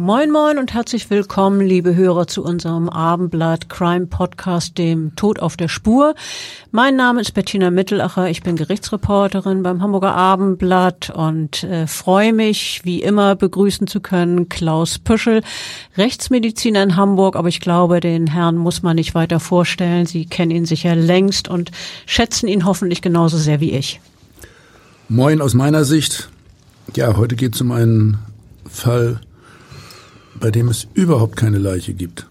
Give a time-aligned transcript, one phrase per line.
[0.00, 5.58] Moin Moin und herzlich willkommen, liebe Hörer, zu unserem Abendblatt Crime Podcast, dem Tod auf
[5.58, 6.14] der Spur.
[6.70, 12.80] Mein Name ist Bettina Mittelacher, ich bin Gerichtsreporterin beim Hamburger Abendblatt und äh, freue mich,
[12.82, 15.42] wie immer, begrüßen zu können Klaus Püschel,
[15.98, 20.06] Rechtsmediziner in Hamburg, aber ich glaube, den Herrn muss man nicht weiter vorstellen.
[20.06, 21.72] Sie kennen ihn sicher längst und
[22.06, 24.00] schätzen ihn hoffentlich genauso sehr wie ich.
[25.10, 26.30] Moin aus meiner Sicht.
[26.96, 28.16] Ja, heute geht es um einen
[28.66, 29.20] Fall,
[30.34, 32.26] bei dem es überhaupt keine Leiche gibt.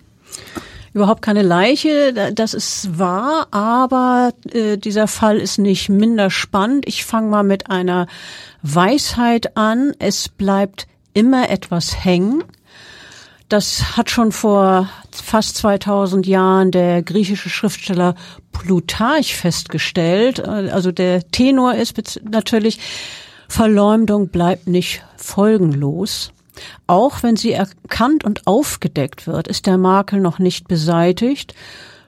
[0.94, 6.88] Überhaupt keine Leiche, das ist wahr, aber äh, dieser Fall ist nicht minder spannend.
[6.88, 8.08] Ich fange mal mit einer
[8.64, 9.94] Weisheit an.
[10.00, 12.44] Es bleibt immer etwas hängen.
[13.50, 18.16] Das hat schon vor fast 2000 Jahren der griechische Schriftsteller
[18.52, 20.40] Plutarch festgestellt.
[20.40, 22.80] Also der Tenor ist natürlich,
[23.48, 26.32] Verleumdung bleibt nicht folgenlos.
[26.88, 31.54] Auch wenn sie erkannt und aufgedeckt wird, ist der Makel noch nicht beseitigt.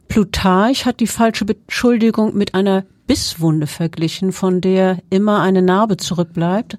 [0.07, 6.77] Plutarch hat die falsche Beschuldigung mit einer Bisswunde verglichen, von der immer eine Narbe zurückbleibt.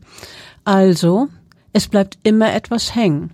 [0.64, 1.28] Also,
[1.72, 3.30] es bleibt immer etwas hängen.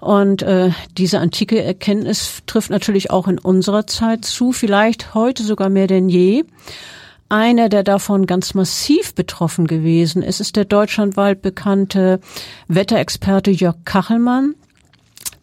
[0.00, 5.70] Und äh, diese antike Erkenntnis trifft natürlich auch in unserer Zeit zu, vielleicht heute sogar
[5.70, 6.44] mehr denn je.
[7.28, 12.20] Einer, der davon ganz massiv betroffen gewesen ist, ist der deutschlandweit bekannte
[12.68, 14.54] Wetterexperte Jörg Kachelmann.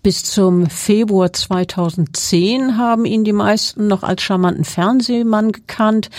[0.03, 6.09] Bis zum Februar 2010 haben ihn die meisten noch als charmanten Fernsehmann gekannt,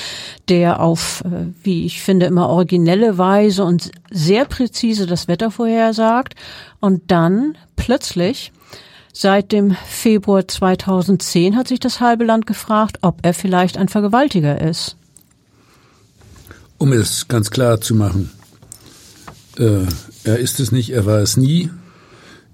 [0.49, 6.34] der auf, äh, wie ich finde, immer originelle Weise und sehr präzise das Wetter vorhersagt.
[6.81, 8.53] Und dann plötzlich
[9.15, 14.59] Seit dem Februar 2010 hat sich das halbe Land gefragt, ob er vielleicht ein Vergewaltiger
[14.59, 14.97] ist
[16.82, 18.31] um es ganz klar zu machen.
[19.56, 19.87] Äh,
[20.25, 21.70] er ist es nicht, er war es nie.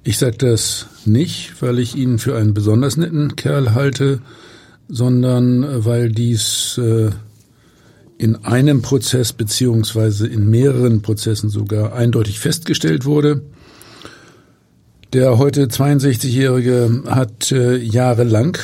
[0.04, 4.20] Ich sage das nicht, weil ich ihn für einen besonders netten Kerl halte,
[4.86, 7.08] sondern äh, weil dies äh,
[8.18, 13.40] in einem Prozess beziehungsweise in mehreren Prozessen sogar eindeutig festgestellt wurde.
[15.14, 18.58] Der heute 62-Jährige hat äh, jahrelang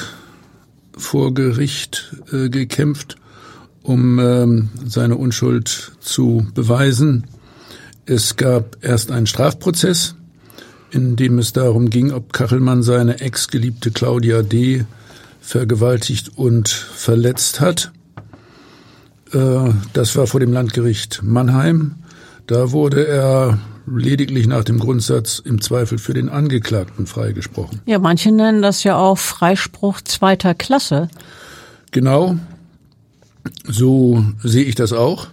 [0.94, 3.16] vor Gericht äh, gekämpft
[3.84, 7.25] um ähm, seine Unschuld zu beweisen.
[8.06, 10.17] Es gab erst einen Strafprozess,
[10.91, 14.84] in dem es darum ging, ob Kachelmann seine ex-geliebte Claudia D.
[15.41, 17.93] vergewaltigt und verletzt hat.
[19.33, 21.97] Äh, das war vor dem Landgericht Mannheim.
[22.47, 27.83] Da wurde er lediglich nach dem Grundsatz im Zweifel für den Angeklagten freigesprochen.
[27.84, 31.09] Ja, manche nennen das ja auch Freispruch zweiter Klasse.
[31.91, 32.39] Genau,
[33.66, 35.28] so sehe ich das auch.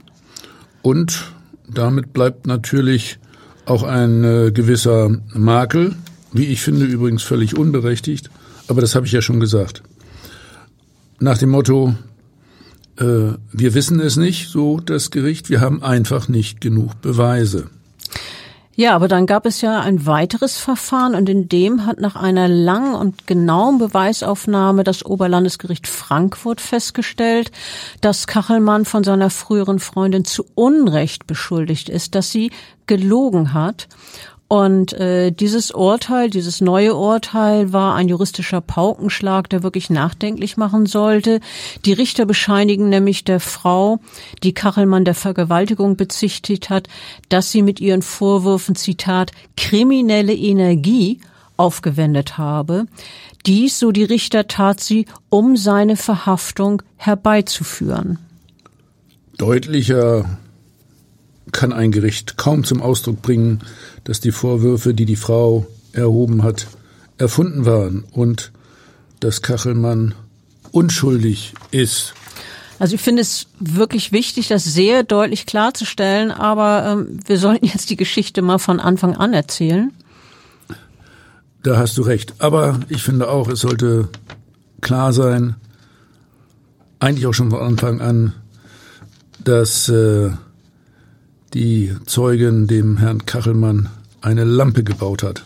[0.82, 1.32] Und
[1.68, 3.20] damit bleibt natürlich
[3.66, 5.96] auch ein äh, gewisser Makel,
[6.34, 8.30] wie ich finde übrigens völlig unberechtigt,
[8.68, 9.84] aber das habe ich ja schon gesagt.
[11.20, 11.96] Nach dem Motto,
[12.98, 13.04] äh,
[13.52, 17.70] wir wissen es nicht, so das Gericht, wir haben einfach nicht genug Beweise.
[18.74, 22.48] Ja, aber dann gab es ja ein weiteres Verfahren und in dem hat nach einer
[22.48, 27.52] langen und genauen Beweisaufnahme das Oberlandesgericht Frankfurt festgestellt,
[28.00, 32.52] dass Kachelmann von seiner früheren Freundin zu Unrecht beschuldigt ist, dass sie
[32.88, 33.90] gelogen hat
[34.52, 40.88] und äh, dieses Urteil, dieses neue Urteil war ein juristischer Paukenschlag, der wirklich nachdenklich machen
[40.88, 41.40] sollte.
[41.86, 44.02] Die Richter bescheinigen nämlich der Frau,
[44.44, 46.90] die Kachelmann der Vergewaltigung bezichtigt hat,
[47.30, 51.22] dass sie mit ihren Vorwürfen, Zitat, kriminelle Energie
[51.56, 52.88] aufgewendet habe.
[53.46, 58.20] Dies, so die Richter, tat sie, um seine Verhaftung herbeizuführen.
[59.38, 60.26] Deutlicher
[61.52, 63.62] kann ein Gericht kaum zum Ausdruck bringen,
[64.04, 66.68] dass die Vorwürfe, die die Frau erhoben hat,
[67.18, 68.52] erfunden waren und
[69.20, 70.16] dass Kachelmann
[70.72, 72.14] unschuldig ist.
[72.80, 77.92] Also ich finde es wirklich wichtig, das sehr deutlich klarzustellen, aber ähm, wir sollten jetzt
[77.92, 79.92] die Geschichte mal von Anfang an erzählen.
[81.62, 82.34] Da hast du recht.
[82.40, 84.10] Aber ich finde auch, es sollte
[84.82, 85.56] klar sein,
[87.00, 88.34] eigentlich auch schon von Anfang an,
[89.44, 90.32] dass äh,
[91.54, 93.90] die Zeugin dem Herrn Kachelmann
[94.22, 95.44] eine Lampe gebaut hat.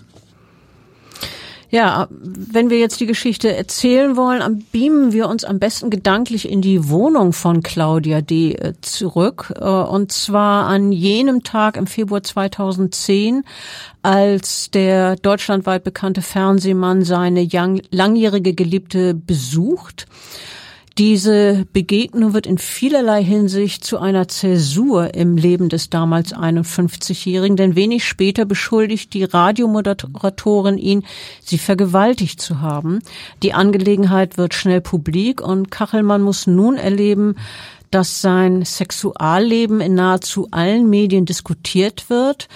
[1.75, 6.61] Ja, wenn wir jetzt die Geschichte erzählen wollen, beamen wir uns am besten gedanklich in
[6.61, 8.53] die Wohnung von Claudia D.
[8.53, 9.51] Äh, zurück.
[9.59, 13.43] Äh, und zwar an jenem Tag im Februar 2010,
[14.03, 17.45] als der deutschlandweit bekannte Fernsehmann seine
[17.91, 20.05] langjährige Geliebte besucht.
[20.97, 27.75] Diese Begegnung wird in vielerlei Hinsicht zu einer Zäsur im Leben des damals 51-Jährigen, denn
[27.75, 31.03] wenig später beschuldigt die Radiomoderatorin ihn,
[31.43, 32.99] sie vergewaltigt zu haben.
[33.43, 37.35] Die Angelegenheit wird schnell publik und Kachelmann muss nun erleben,
[37.91, 42.47] dass sein Sexualleben in nahezu allen Medien diskutiert wird.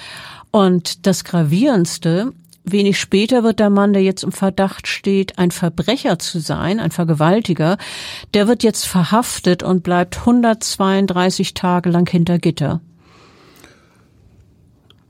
[0.51, 2.31] Und das Gravierendste,
[2.71, 6.91] Wenig später wird der Mann, der jetzt im Verdacht steht, ein Verbrecher zu sein, ein
[6.91, 7.77] Vergewaltiger,
[8.33, 12.81] der wird jetzt verhaftet und bleibt 132 Tage lang hinter Gitter.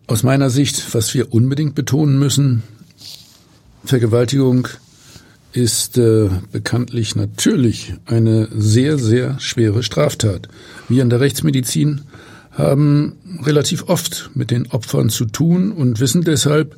[0.08, 2.64] Aus meiner Sicht, was wir unbedingt betonen müssen,
[3.86, 4.68] Vergewaltigung
[5.52, 10.48] ist äh, bekanntlich natürlich eine sehr, sehr schwere Straftat.
[10.88, 12.02] Wir in der Rechtsmedizin
[12.52, 16.76] haben relativ oft mit den Opfern zu tun und wissen deshalb,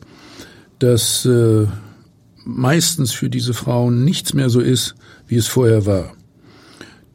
[0.82, 1.68] dass äh,
[2.44, 4.96] meistens für diese Frauen nichts mehr so ist,
[5.28, 6.14] wie es vorher war.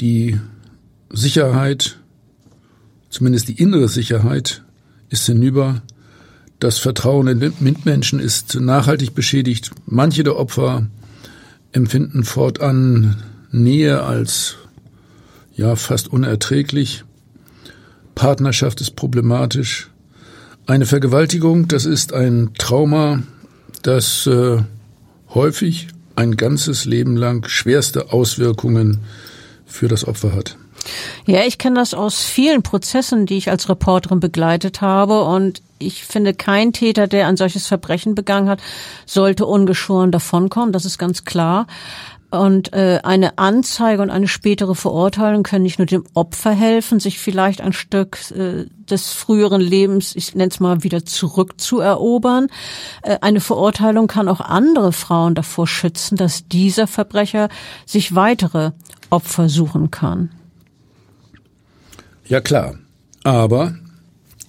[0.01, 0.39] Die
[1.11, 1.99] Sicherheit,
[3.11, 4.63] zumindest die innere Sicherheit,
[5.09, 5.83] ist hinüber.
[6.61, 9.73] Das Vertrauen in Mitmenschen ist nachhaltig beschädigt.
[9.85, 10.87] Manche der Opfer
[11.73, 13.17] empfinden fortan
[13.51, 14.57] Nähe als
[15.57, 17.03] ja fast unerträglich.
[18.15, 19.91] Partnerschaft ist problematisch.
[20.67, 23.23] Eine Vergewaltigung, das ist ein Trauma,
[23.83, 24.59] das äh,
[25.35, 29.01] häufig ein ganzes Leben lang schwerste Auswirkungen
[29.67, 30.57] für das Opfer hat.
[31.27, 36.05] Ja, ich kenne das aus vielen Prozessen, die ich als Reporterin begleitet habe und ich
[36.05, 38.61] finde, kein Täter, der ein solches Verbrechen begangen hat,
[39.05, 40.73] sollte ungeschoren davonkommen.
[40.73, 41.67] Das ist ganz klar.
[42.31, 47.21] Und äh, eine Anzeige und eine spätere Verurteilung können nicht nur dem Opfer helfen, sich
[47.21, 52.49] vielleicht ein Stück äh, des früheren Lebens, ich nenne es mal, wieder zurückzuerobern.
[53.03, 57.49] Äh, eine Verurteilung kann auch andere Frauen davor schützen, dass dieser Verbrecher
[57.85, 58.73] sich weitere
[59.09, 60.31] Opfer suchen kann.
[62.27, 62.75] Ja klar,
[63.23, 63.77] aber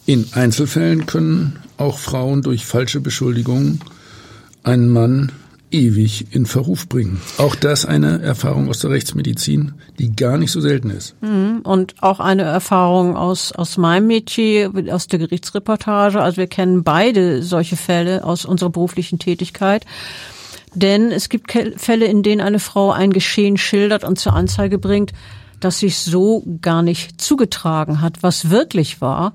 [0.08, 3.82] in Einzelfällen können auch Frauen durch falsche Beschuldigungen
[4.64, 5.32] einen Mann
[5.72, 7.22] ewig in Verruf bringen.
[7.38, 11.16] Auch das eine Erfahrung aus der Rechtsmedizin, die gar nicht so selten ist.
[11.22, 11.62] Mhm.
[11.64, 16.22] Und auch eine Erfahrung aus, aus meinem Metier, aus der Gerichtsreportage.
[16.22, 19.86] Also wir kennen beide solche Fälle aus unserer beruflichen Tätigkeit.
[20.74, 25.12] Denn es gibt Fälle, in denen eine Frau ein Geschehen schildert und zur Anzeige bringt,
[25.60, 29.34] das sich so gar nicht zugetragen hat, was wirklich war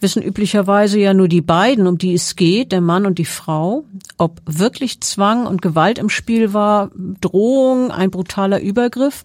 [0.00, 3.84] wissen üblicherweise ja nur die beiden, um die es geht, der Mann und die Frau,
[4.16, 6.90] ob wirklich Zwang und Gewalt im Spiel war,
[7.20, 9.24] Drohung, ein brutaler Übergriff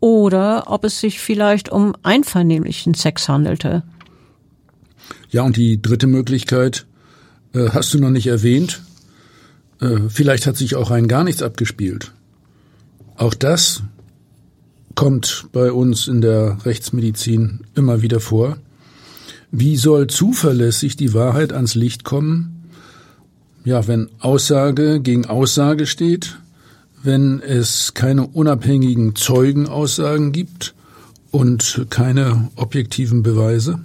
[0.00, 3.82] oder ob es sich vielleicht um einvernehmlichen Sex handelte.
[5.30, 6.86] Ja, und die dritte Möglichkeit
[7.54, 8.82] äh, hast du noch nicht erwähnt.
[9.80, 12.12] Äh, vielleicht hat sich auch ein gar nichts abgespielt.
[13.16, 13.82] Auch das
[14.94, 18.58] kommt bei uns in der Rechtsmedizin immer wieder vor.
[19.54, 22.70] Wie soll zuverlässig die Wahrheit ans Licht kommen?
[23.64, 26.38] Ja, wenn Aussage gegen Aussage steht,
[27.02, 30.74] wenn es keine unabhängigen Zeugenaussagen gibt
[31.30, 33.80] und keine objektiven Beweise?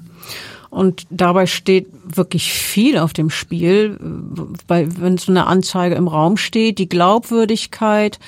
[0.70, 3.98] Und dabei steht wirklich viel auf dem Spiel,
[4.68, 8.20] weil wenn so eine Anzeige im Raum steht, die Glaubwürdigkeit,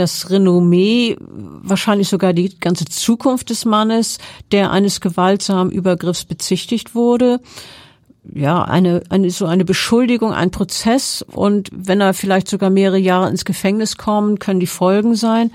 [0.00, 4.18] das Renommee, wahrscheinlich sogar die ganze Zukunft des Mannes,
[4.50, 7.40] der eines gewaltsamen Übergriffs bezichtigt wurde.
[8.24, 13.28] Ja, eine, eine, so eine Beschuldigung, ein Prozess und wenn er vielleicht sogar mehrere Jahre
[13.28, 15.52] ins Gefängnis kommt, können die Folgen sein.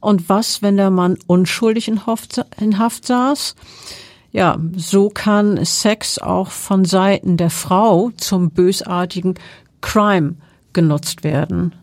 [0.00, 3.54] Und was, wenn der Mann unschuldig in Haft, in Haft saß?
[4.32, 9.34] Ja, so kann Sex auch von Seiten der Frau zum bösartigen
[9.80, 10.36] Crime
[10.72, 11.74] genutzt werden.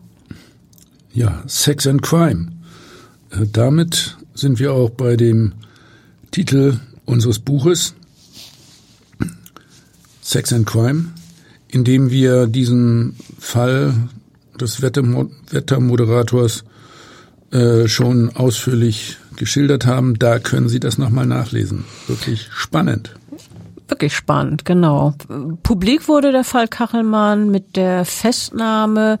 [1.18, 2.52] Ja, Sex and Crime.
[3.32, 5.54] Äh, damit sind wir auch bei dem
[6.30, 7.94] Titel unseres Buches
[10.22, 11.06] Sex and Crime,
[11.66, 13.94] in dem wir diesen Fall
[14.60, 16.62] des Wettermoderators
[17.50, 21.84] äh, schon ausführlich geschildert haben, da können Sie das nochmal nachlesen.
[22.06, 23.17] Wirklich spannend.
[23.88, 25.14] Wirklich spannend, genau.
[25.62, 29.18] Publik wurde der Fall Kachelmann mit der Festnahme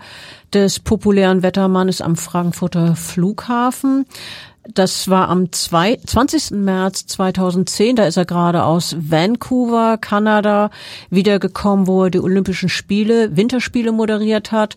[0.52, 4.04] des populären Wettermannes am Frankfurter Flughafen.
[4.74, 6.50] Das war am 20.
[6.50, 7.96] März 2010.
[7.96, 10.70] Da ist er gerade aus Vancouver, Kanada,
[11.08, 14.76] wiedergekommen, wo er die Olympischen Spiele, Winterspiele moderiert hat.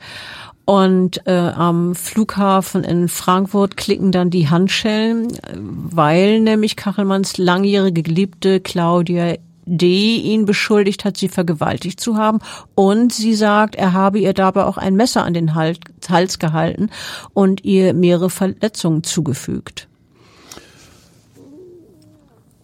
[0.63, 8.61] Und äh, am Flughafen in Frankfurt klicken dann die Handschellen, weil nämlich Kachelmanns langjährige Geliebte
[8.61, 9.35] Claudia
[9.71, 10.17] D.
[10.17, 12.39] ihn beschuldigt hat, sie vergewaltigt zu haben.
[12.75, 16.89] Und sie sagt, er habe ihr dabei auch ein Messer an den Hals gehalten
[17.33, 19.87] und ihr mehrere Verletzungen zugefügt.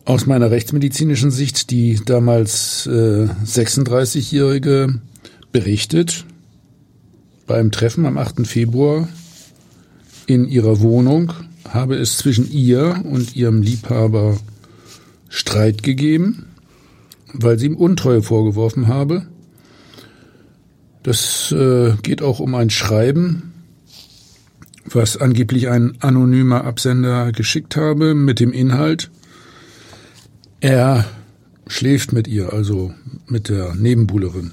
[0.03, 5.01] Aus meiner rechtsmedizinischen Sicht, die damals äh, 36-Jährige
[5.51, 6.25] berichtet,
[7.45, 8.45] beim Treffen am 8.
[8.45, 9.07] Februar
[10.25, 11.31] in ihrer Wohnung
[11.69, 14.37] habe es zwischen ihr und ihrem Liebhaber
[15.29, 16.47] Streit gegeben
[17.39, 19.27] weil sie ihm Untreue vorgeworfen habe.
[21.03, 23.53] Das äh, geht auch um ein Schreiben,
[24.85, 29.09] was angeblich ein anonymer Absender geschickt habe mit dem Inhalt,
[30.59, 31.05] er
[31.67, 32.93] schläft mit ihr, also
[33.27, 34.51] mit der Nebenbuhlerin.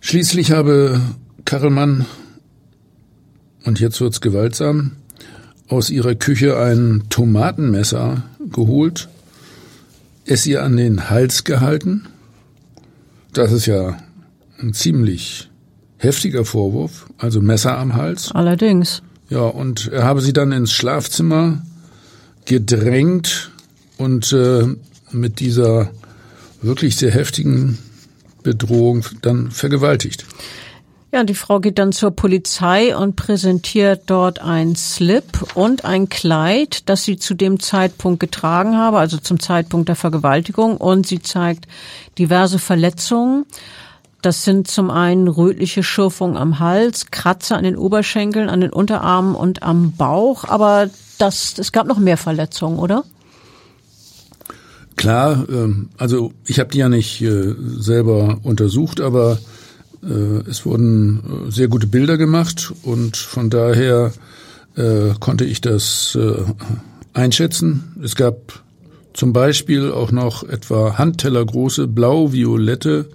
[0.00, 1.00] Schließlich habe
[1.44, 2.06] Karelmann,
[3.64, 4.92] und jetzt wird's gewaltsam,
[5.68, 9.08] aus ihrer Küche ein Tomatenmesser geholt
[10.24, 12.06] es ihr an den Hals gehalten.
[13.32, 13.96] Das ist ja
[14.60, 15.50] ein ziemlich
[15.96, 18.32] heftiger Vorwurf, also Messer am Hals.
[18.32, 19.02] Allerdings.
[19.28, 21.62] Ja, und er habe sie dann ins Schlafzimmer
[22.44, 23.50] gedrängt
[23.96, 24.66] und äh,
[25.10, 25.90] mit dieser
[26.60, 27.78] wirklich sehr heftigen
[28.42, 30.26] Bedrohung dann vergewaltigt.
[31.14, 36.88] Ja, die Frau geht dann zur Polizei und präsentiert dort ein Slip und ein Kleid,
[36.88, 40.78] das sie zu dem Zeitpunkt getragen habe, also zum Zeitpunkt der Vergewaltigung.
[40.78, 41.68] Und sie zeigt
[42.16, 43.44] diverse Verletzungen.
[44.22, 49.34] Das sind zum einen rötliche Schürfungen am Hals, Kratzer an den Oberschenkeln, an den Unterarmen
[49.34, 50.44] und am Bauch.
[50.44, 50.88] Aber
[51.18, 53.04] das, es gab noch mehr Verletzungen, oder?
[54.96, 59.38] Klar, ähm, also ich habe die ja nicht äh, selber untersucht, aber
[60.02, 64.12] es wurden äh, sehr gute Bilder gemacht und von daher
[64.76, 66.18] äh, konnte ich das
[67.12, 67.94] einschätzen.
[68.02, 68.62] Es gab
[69.12, 73.10] zum Beispiel auch noch etwa handtellergroße blau-violette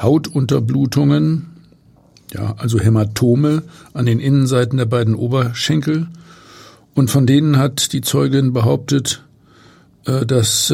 [0.00, 1.46] Hautunterblutungen,
[2.32, 6.06] ja, also Hämatome an den Innenseiten der beiden Oberschenkel.
[6.94, 9.24] Und von denen hat die Zeugin behauptet,
[10.04, 10.72] dass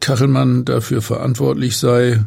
[0.00, 2.24] Kachelmann dafür verantwortlich sei,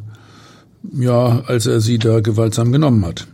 [0.93, 3.27] ja, als er sie da gewaltsam genommen hat.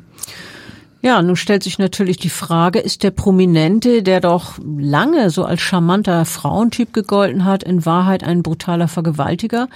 [1.04, 5.62] Ja, nun stellt sich natürlich die Frage, ist der Prominente, der doch lange so als
[5.62, 9.68] charmanter Frauentyp gegolten hat, in Wahrheit ein brutaler Vergewaltiger?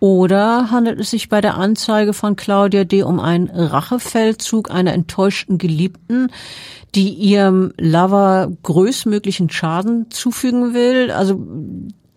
[0.00, 3.02] Oder handelt es sich bei der Anzeige von Claudia D.
[3.02, 6.28] um einen Rachefeldzug einer enttäuschten Geliebten,
[6.94, 11.10] die ihrem Lover größtmöglichen Schaden zufügen will?
[11.10, 11.44] Also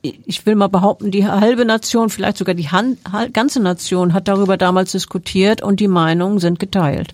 [0.01, 2.97] ich will mal behaupten, die halbe Nation, vielleicht sogar die Han
[3.33, 7.13] ganze Nation hat darüber damals diskutiert und die Meinungen sind geteilt.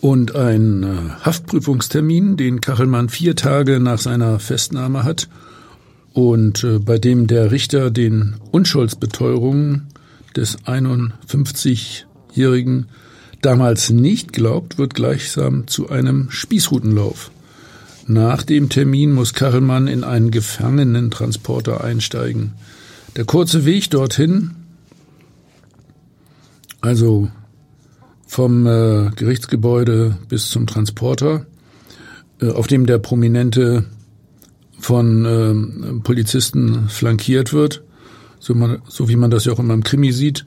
[0.00, 5.28] Und ein äh, Haftprüfungstermin, den Kachelmann vier Tage nach seiner Festnahme hat
[6.12, 9.88] und äh, bei dem der Richter den Unschuldsbeteuerungen
[10.34, 12.86] des 51-Jährigen
[13.42, 17.30] damals nicht glaubt, wird gleichsam zu einem Spießrutenlauf.
[18.08, 22.52] Nach dem Termin muss Kachelmann in einen Gefangenentransporter einsteigen.
[23.16, 24.52] Der kurze Weg dorthin,
[26.80, 27.28] also
[28.26, 31.46] vom äh, Gerichtsgebäude bis zum Transporter,
[32.40, 33.84] äh, auf dem der Prominente
[34.78, 37.82] von äh, Polizisten flankiert wird,
[38.38, 40.46] so, man, so wie man das ja auch immer im Krimi sieht,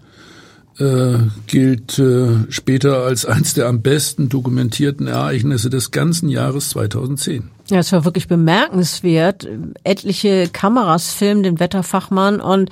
[0.79, 1.17] äh,
[1.47, 7.49] gilt äh, später als eines der am besten dokumentierten Ereignisse des ganzen Jahres 2010.
[7.69, 9.47] Ja, es war wirklich bemerkenswert.
[9.83, 12.69] Etliche Kameras filmen den Wetterfachmann und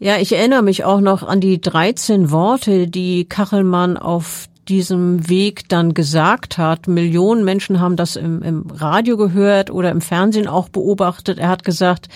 [0.00, 5.68] ja, ich erinnere mich auch noch an die 13 Worte, die Kachelmann auf diesem Weg
[5.68, 6.88] dann gesagt hat.
[6.88, 11.38] Millionen Menschen haben das im, im Radio gehört oder im Fernsehen auch beobachtet.
[11.38, 12.08] Er hat gesagt,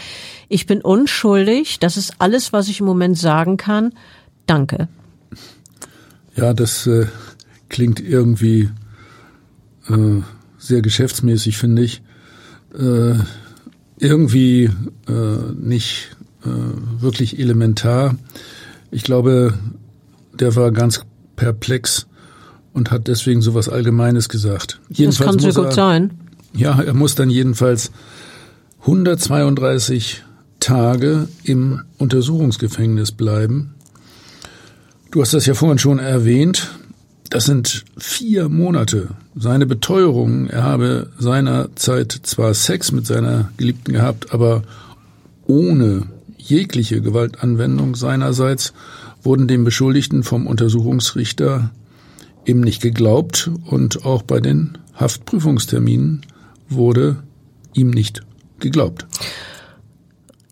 [0.49, 3.95] ich bin unschuldig, das ist alles, was ich im Moment sagen kann.
[4.47, 4.89] Danke.
[6.35, 7.07] Ja, das äh,
[7.69, 8.71] klingt irgendwie
[9.89, 10.23] äh,
[10.59, 12.03] sehr geschäftsmäßig, finde ich.
[12.79, 13.15] Äh,
[13.99, 14.71] irgendwie
[15.09, 16.49] äh, nicht äh,
[17.01, 18.17] wirklich elementar.
[18.91, 19.55] Ich glaube,
[20.33, 21.03] der war ganz
[21.37, 22.07] perplex
[22.73, 24.81] und hat deswegen sowas Allgemeines gesagt.
[24.89, 26.11] Jedenfalls das kann sehr gut er, sein.
[26.55, 27.91] Ja, er muss dann jedenfalls
[28.83, 30.23] 132
[30.61, 33.75] Tage im Untersuchungsgefängnis bleiben.
[35.13, 36.71] Du hast das ja vorhin schon erwähnt.
[37.29, 39.09] Das sind vier Monate.
[39.37, 44.63] Seine Beteuerung, er habe seinerzeit zwar Sex mit seiner Geliebten gehabt, aber
[45.47, 46.05] ohne
[46.39, 48.73] jegliche Gewaltanwendung seinerseits
[49.23, 51.71] wurden dem Beschuldigten vom Untersuchungsrichter
[52.47, 56.23] eben nicht geglaubt und auch bei den Haftprüfungsterminen
[56.71, 57.23] wurde
[57.75, 58.23] ihm nicht
[58.61, 59.07] geglaubt.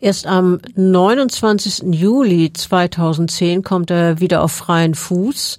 [0.00, 1.95] Erst am 29.
[1.95, 5.59] Juli 2010 kommt er wieder auf freien Fuß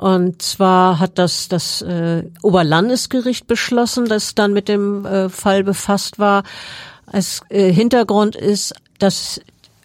[0.00, 6.18] und zwar hat das das äh, Oberlandesgericht beschlossen, das dann mit dem äh, Fall befasst
[6.18, 6.42] war.
[7.06, 9.42] Als äh, Hintergrund ist das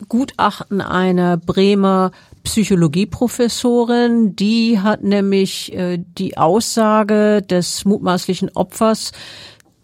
[0.07, 2.11] Gutachten einer Bremer
[2.43, 9.11] Psychologieprofessorin, die hat nämlich äh, die Aussage des mutmaßlichen Opfers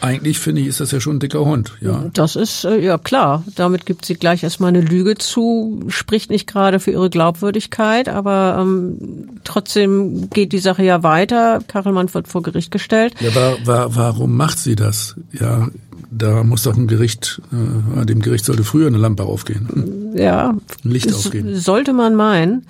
[0.00, 2.04] Eigentlich finde ich, ist das ja schon ein dicker Hund, ja.
[2.12, 3.42] Das ist, äh, ja klar.
[3.54, 8.58] Damit gibt sie gleich erstmal eine Lüge zu, spricht nicht gerade für ihre Glaubwürdigkeit, aber
[8.60, 11.60] ähm, trotzdem geht die Sache ja weiter.
[11.68, 13.14] Kachelmann wird vor Gericht gestellt.
[13.20, 15.16] Ja, war, war, warum macht sie das?
[15.32, 15.68] Ja,
[16.16, 20.12] da muss doch ein Gericht, äh, dem Gericht sollte früher eine Lampe aufgehen.
[20.14, 20.50] Ja.
[20.84, 21.56] Ein Licht aufgehen.
[21.56, 22.66] Sollte man meinen.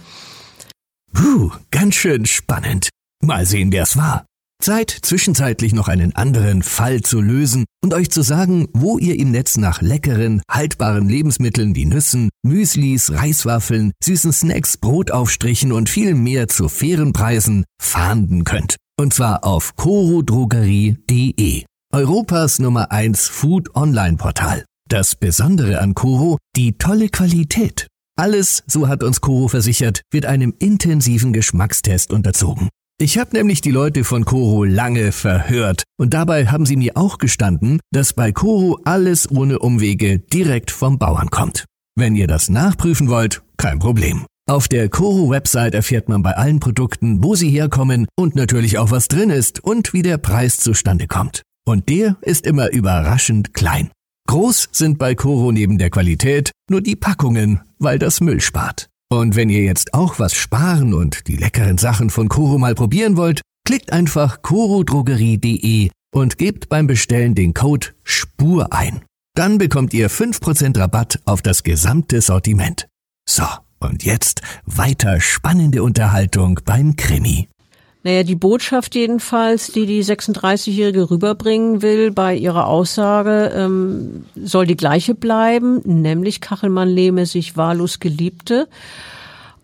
[1.13, 2.89] Puh, ganz schön spannend.
[3.23, 4.27] Mal sehen, wer es war.
[4.63, 9.31] Zeit, zwischenzeitlich noch einen anderen Fall zu lösen und euch zu sagen, wo ihr im
[9.31, 16.49] Netz nach leckeren, haltbaren Lebensmitteln wie Nüssen, Müslis, Reiswaffeln, süßen Snacks, Brotaufstrichen und viel mehr
[16.49, 18.77] zu fairen Preisen fahnden könnt.
[18.99, 24.65] Und zwar auf corodrogerie.de, Europas Nummer 1 Food Online Portal.
[24.89, 27.87] Das Besondere an Coro, die tolle Qualität.
[28.17, 32.69] Alles, so hat uns Coro versichert, wird einem intensiven Geschmackstest unterzogen.
[33.01, 37.19] Ich habe nämlich die Leute von Coro lange verhört und dabei haben sie mir auch
[37.19, 41.65] gestanden, dass bei Coro alles ohne Umwege direkt vom Bauern kommt.
[41.95, 44.27] Wenn ihr das nachprüfen wollt, kein Problem.
[44.51, 49.07] Auf der Coro-Website erfährt man bei allen Produkten, wo sie herkommen und natürlich auch was
[49.07, 51.43] drin ist und wie der Preis zustande kommt.
[51.67, 53.91] Und der ist immer überraschend klein.
[54.29, 58.89] Groß sind bei Coro neben der Qualität nur die Packungen, weil das Müll spart.
[59.11, 63.17] Und wenn ihr jetzt auch was sparen und die leckeren Sachen von Koro mal probieren
[63.17, 69.03] wollt, klickt einfach korodrogerie.de und gebt beim Bestellen den Code SPUR ein.
[69.35, 72.89] Dann bekommt ihr 5% Rabatt auf das gesamte Sortiment.
[73.29, 73.47] So,
[73.81, 77.49] und jetzt weiter spannende Unterhaltung beim Krimi.
[78.05, 84.77] Naja, die Botschaft jedenfalls, die die 36-Jährige rüberbringen will bei ihrer Aussage, ähm, soll die
[84.77, 88.69] gleiche bleiben, nämlich Kachelmann lehme sich wahllos Geliebte.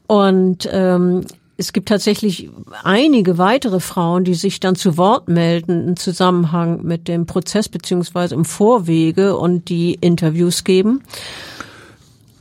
[0.07, 1.27] Und ähm,
[1.59, 2.49] es gibt tatsächlich
[2.83, 8.35] einige weitere Frauen, die sich dann zu Wort melden im Zusammenhang mit dem Prozess beziehungsweise
[8.35, 11.03] im Vorwege und die Interviews geben.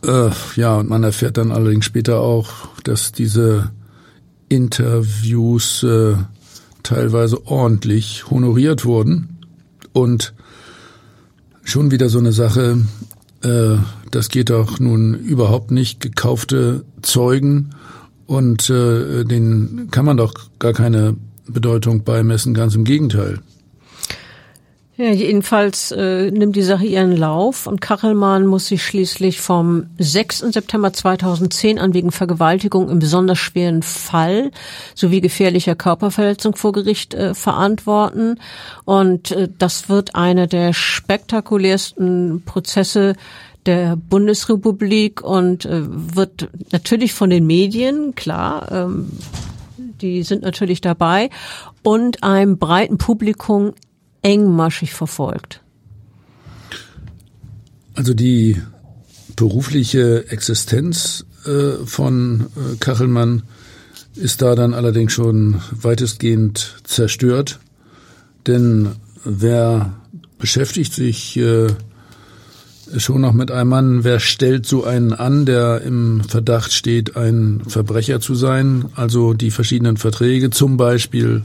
[0.05, 2.47] Äh, ja, und man erfährt dann allerdings später auch,
[2.85, 3.71] dass diese
[4.49, 6.15] Interviews äh,
[6.83, 9.37] teilweise ordentlich honoriert wurden.
[9.93, 10.33] Und
[11.63, 12.79] schon wieder so eine Sache,
[13.43, 13.77] äh,
[14.11, 17.71] das geht doch nun überhaupt nicht, gekaufte Zeugen
[18.25, 21.15] und äh, denen kann man doch gar keine
[21.47, 23.39] Bedeutung beimessen, ganz im Gegenteil.
[24.99, 30.39] Ja, jedenfalls äh, nimmt die Sache ihren Lauf und Kachelmann muss sich schließlich vom 6.
[30.51, 34.51] September 2010 an wegen Vergewaltigung im besonders schweren Fall
[34.95, 38.41] sowie gefährlicher Körperverletzung vor Gericht äh, verantworten.
[38.83, 43.15] Und äh, das wird einer der spektakulärsten Prozesse
[43.65, 49.11] der Bundesrepublik und äh, wird natürlich von den Medien, klar, ähm,
[50.01, 51.29] die sind natürlich dabei,
[51.83, 53.73] und einem breiten Publikum
[54.21, 55.61] engmaschig verfolgt?
[57.95, 58.61] Also die
[59.35, 63.43] berufliche Existenz äh, von äh, Kachelmann
[64.15, 67.59] ist da dann allerdings schon weitestgehend zerstört,
[68.47, 69.93] denn wer
[70.37, 71.67] beschäftigt sich äh,
[72.97, 77.61] schon noch mit einem Mann, wer stellt so einen an, der im Verdacht steht, ein
[77.67, 81.43] Verbrecher zu sein, also die verschiedenen Verträge, zum Beispiel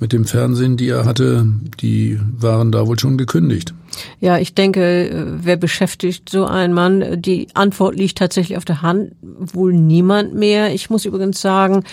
[0.00, 1.46] mit dem Fernsehen, die er hatte,
[1.80, 3.74] die waren da wohl schon gekündigt.
[4.20, 7.20] Ja, ich denke, wer beschäftigt so einen Mann?
[7.20, 9.12] Die Antwort liegt tatsächlich auf der Hand.
[9.20, 10.72] Wohl niemand mehr.
[10.72, 11.84] Ich muss übrigens sagen,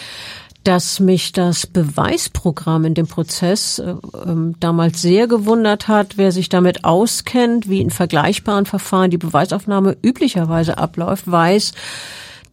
[0.67, 3.95] dass mich das Beweisprogramm in dem Prozess äh, äh,
[4.59, 6.17] damals sehr gewundert hat.
[6.17, 11.71] Wer sich damit auskennt, wie in vergleichbaren Verfahren die Beweisaufnahme üblicherweise abläuft, weiß,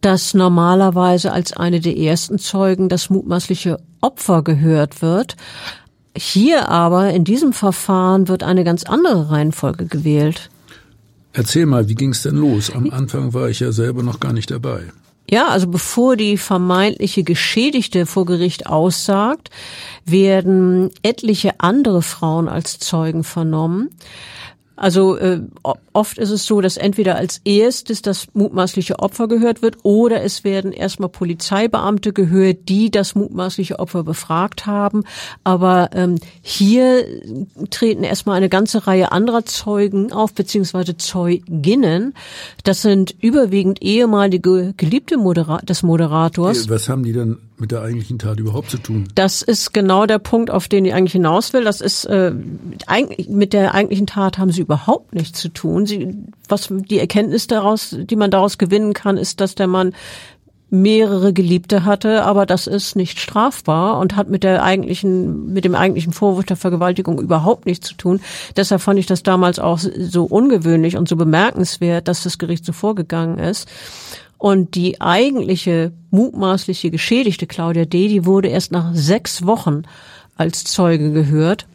[0.05, 5.35] dass normalerweise als eine der ersten Zeugen das mutmaßliche Opfer gehört wird.
[6.15, 10.51] Hier aber in diesem Verfahren wird eine ganz andere Reihenfolge gewählt.
[11.33, 12.69] Erzähl mal, wie ging es denn los?
[12.69, 14.83] Am Anfang war ich ja selber noch gar nicht dabei.
[15.27, 19.49] Ja, also bevor die vermeintliche Geschädigte vor Gericht aussagt,
[20.05, 23.89] werden etliche andere Frauen als Zeugen vernommen.
[24.75, 25.41] Also äh,
[25.93, 30.43] oft ist es so, dass entweder als erstes das mutmaßliche Opfer gehört wird oder es
[30.43, 35.03] werden erstmal Polizeibeamte gehört, die das mutmaßliche Opfer befragt haben.
[35.43, 37.05] Aber ähm, hier
[37.69, 42.13] treten erstmal eine ganze Reihe anderer Zeugen auf, beziehungsweise Zeuginnen.
[42.63, 46.69] Das sind überwiegend ehemalige Geliebte Modera des Moderators.
[46.69, 49.07] Was haben die denn mit der eigentlichen Tat überhaupt zu tun?
[49.15, 51.63] Das ist genau der Punkt, auf den ich eigentlich hinaus will.
[51.63, 52.33] Das ist äh,
[53.27, 55.85] mit der eigentlichen Tat haben sie überhaupt nichts zu tun.
[55.85, 56.15] Sie,
[56.49, 59.93] was die Erkenntnis daraus, die man daraus gewinnen kann, ist, dass der Mann
[60.69, 65.75] mehrere Geliebte hatte, aber das ist nicht strafbar und hat mit der eigentlichen, mit dem
[65.75, 68.19] eigentlichen Vorwurf der Vergewaltigung überhaupt nichts zu tun.
[68.57, 72.73] Deshalb fand ich das damals auch so ungewöhnlich und so bemerkenswert, dass das Gericht so
[72.73, 73.69] vorgegangen ist.
[74.45, 79.85] Und die eigentliche mutmaßliche Geschädigte Claudia D., die wurde erst nach sechs Wochen
[80.35, 81.65] als Zeuge gehört.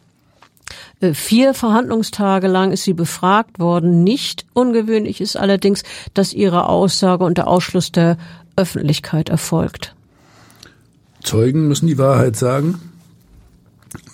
[1.01, 4.05] Äh, vier Verhandlungstage lang ist sie befragt worden.
[4.05, 8.17] Nicht ungewöhnlich ist allerdings, dass ihre Aussage unter Ausschluss der
[8.55, 9.93] Öffentlichkeit erfolgt.
[11.21, 12.79] Zeugen müssen die Wahrheit sagen.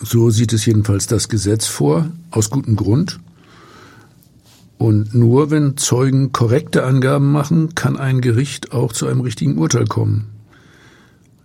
[0.02, 3.20] So sieht es jedenfalls das Gesetz vor, aus gutem Grund.
[4.78, 9.86] Und nur wenn Zeugen korrekte Angaben machen, kann ein Gericht auch zu einem richtigen Urteil
[9.86, 10.28] kommen.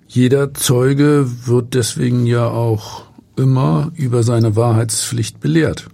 [0.07, 3.05] Jeder Zeuge wird deswegen ja auch
[3.37, 5.89] immer über seine Wahrheitspflicht belehrt.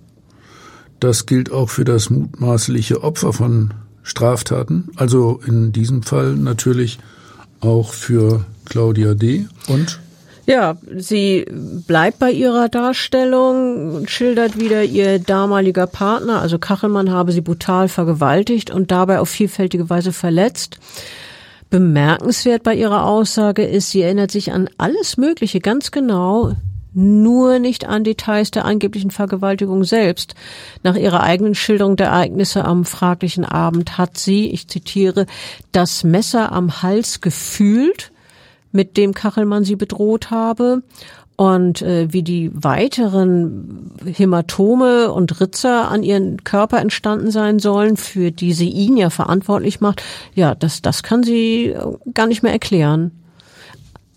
[0.98, 6.98] Das gilt auch für das mutmaßliche Opfer von Straftaten, also in diesem Fall natürlich
[7.61, 9.46] auch für Claudia D.
[9.68, 10.01] und
[10.48, 11.44] ja, sie
[11.87, 18.70] bleibt bei ihrer Darstellung schildert wieder, ihr damaliger Partner, also Kachelmann, habe sie brutal vergewaltigt
[18.70, 20.78] und dabei auf vielfältige Weise verletzt.
[21.68, 26.54] Bemerkenswert bei ihrer Aussage ist, sie erinnert sich an alles Mögliche ganz genau,
[26.94, 30.34] nur nicht an Details der angeblichen Vergewaltigung selbst.
[30.82, 35.26] Nach ihrer eigenen Schilderung der Ereignisse am fraglichen Abend hat sie, ich zitiere,
[35.72, 38.12] das Messer am Hals gefühlt,
[38.72, 40.83] mit dem Kachelmann sie bedroht habe
[41.38, 48.33] und äh, wie die weiteren Hämatome und Ritzer an ihren Körper entstanden sein sollen, für
[48.33, 50.02] die sie ihn ja verantwortlich macht,
[50.35, 51.76] ja, das, das kann sie
[52.12, 53.12] gar nicht mehr erklären.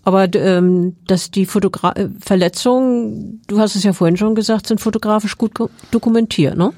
[0.02, 4.80] Aber ähm, dass die Fotogra äh, Verletzungen, du hast es ja vorhin schon gesagt, sind
[4.80, 5.52] fotografisch gut
[5.92, 6.72] dokumentiert, ne?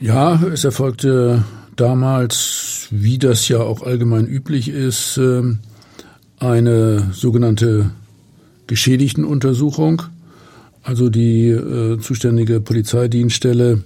[0.00, 1.44] Ja, es erfolgte
[1.76, 5.58] damals, wie das ja auch allgemein üblich ist, ähm,
[6.40, 7.90] eine sogenannte
[8.66, 10.02] Geschädigtenuntersuchung.
[10.82, 13.82] Also die äh, zuständige Polizeidienststelle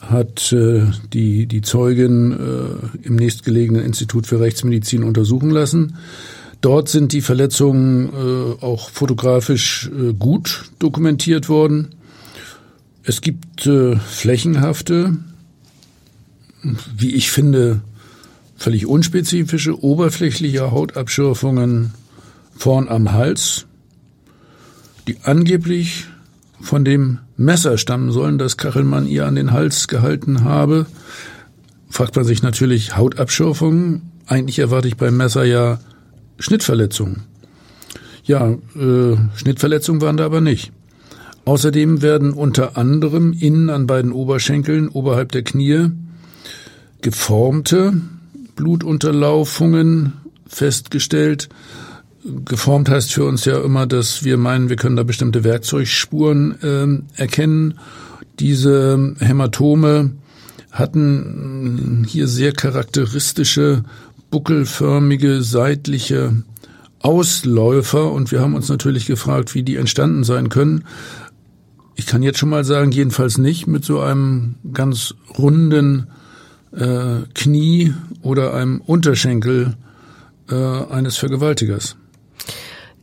[0.00, 5.96] hat äh, die, die Zeugin äh, im nächstgelegenen Institut für Rechtsmedizin untersuchen lassen.
[6.60, 11.88] Dort sind die Verletzungen äh, auch fotografisch äh, gut dokumentiert worden.
[13.04, 15.16] Es gibt äh, flächenhafte,
[16.96, 17.80] wie ich finde,
[18.62, 21.94] völlig unspezifische, oberflächliche Hautabschürfungen
[22.56, 23.66] vorn am Hals.
[25.08, 26.06] die angeblich
[26.60, 30.86] von dem Messer stammen sollen, das Kachelmann ihr an den Hals gehalten habe.
[31.90, 34.12] Fragt man sich natürlich Hautabschürfungen.
[34.28, 35.80] Eigentlich erwarte ich beim Messer ja
[36.38, 37.24] Schnittverletzungen.
[38.22, 40.70] Ja, äh, Schnittverletzungen waren da aber nicht.
[41.46, 45.90] Außerdem werden unter anderem innen an beiden Oberschenkeln oberhalb der Knie
[47.00, 47.94] geformte
[48.56, 50.14] Blutunterlaufungen
[50.46, 51.48] festgestellt.
[52.44, 56.62] Geformt heißt für uns ja immer, dass wir meinen, wir können da bestimmte Werkzeugspuren
[57.16, 57.78] äh, erkennen.
[58.38, 60.12] Diese Hämatome
[60.70, 63.82] hatten hier sehr charakteristische
[64.30, 66.42] buckelförmige seitliche
[67.00, 70.84] Ausläufer und wir haben uns natürlich gefragt, wie die entstanden sein können.
[71.96, 76.06] Ich kann jetzt schon mal sagen, jedenfalls nicht mit so einem ganz runden
[76.76, 79.74] äh, Knie oder einem Unterschenkel
[80.50, 81.96] äh, eines Vergewaltigers.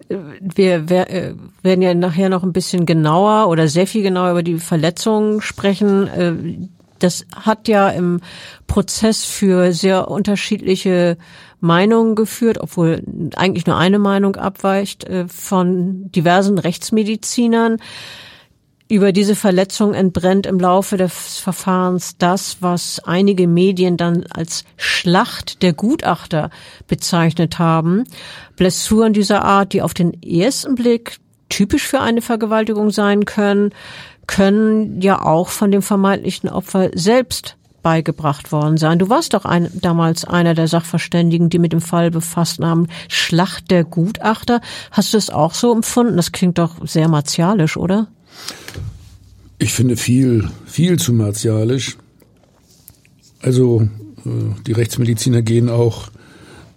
[0.10, 4.58] Wir äh, werden ja nachher noch ein bisschen genauer oder sehr viel genauer über die
[4.58, 6.08] Verletzungen sprechen.
[6.08, 8.20] Äh, das hat ja im
[8.68, 11.18] Prozess für sehr unterschiedliche
[11.62, 13.04] Meinungen geführt, obwohl
[13.36, 17.78] eigentlich nur eine Meinung abweicht äh, von diversen Rechtsmedizinern.
[18.92, 25.62] Über diese Verletzung entbrennt im Laufe des Verfahrens das, was einige Medien dann als Schlacht
[25.62, 26.50] der Gutachter
[26.88, 28.06] bezeichnet haben.
[28.56, 33.76] Blessuren dieser Art, die auf den ersten Blick typisch für eine Vergewaltigung sein können,
[34.26, 38.98] können ja auch von dem vermeintlichen Opfer selbst beigebracht worden sein.
[38.98, 42.88] Du warst doch ein, damals einer der Sachverständigen, die mit dem Fall befasst haben.
[43.08, 44.62] Schlacht der Gutachter.
[44.90, 46.18] Hast du es auch so empfunden?
[46.18, 48.08] Das klingt doch sehr martialisch, oder?
[49.58, 51.98] Ich finde viel, viel zu martialisch.
[53.42, 53.88] Also
[54.26, 54.30] äh,
[54.66, 56.10] die Rechtsmediziner gehen auch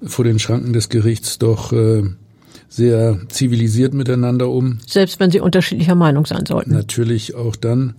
[0.04, 2.02] vor den Schranken des Gerichts doch äh,
[2.68, 4.78] sehr zivilisiert miteinander um.
[4.86, 6.72] Selbst wenn sie unterschiedlicher Meinung sein sollten.
[6.72, 7.94] Natürlich auch dann.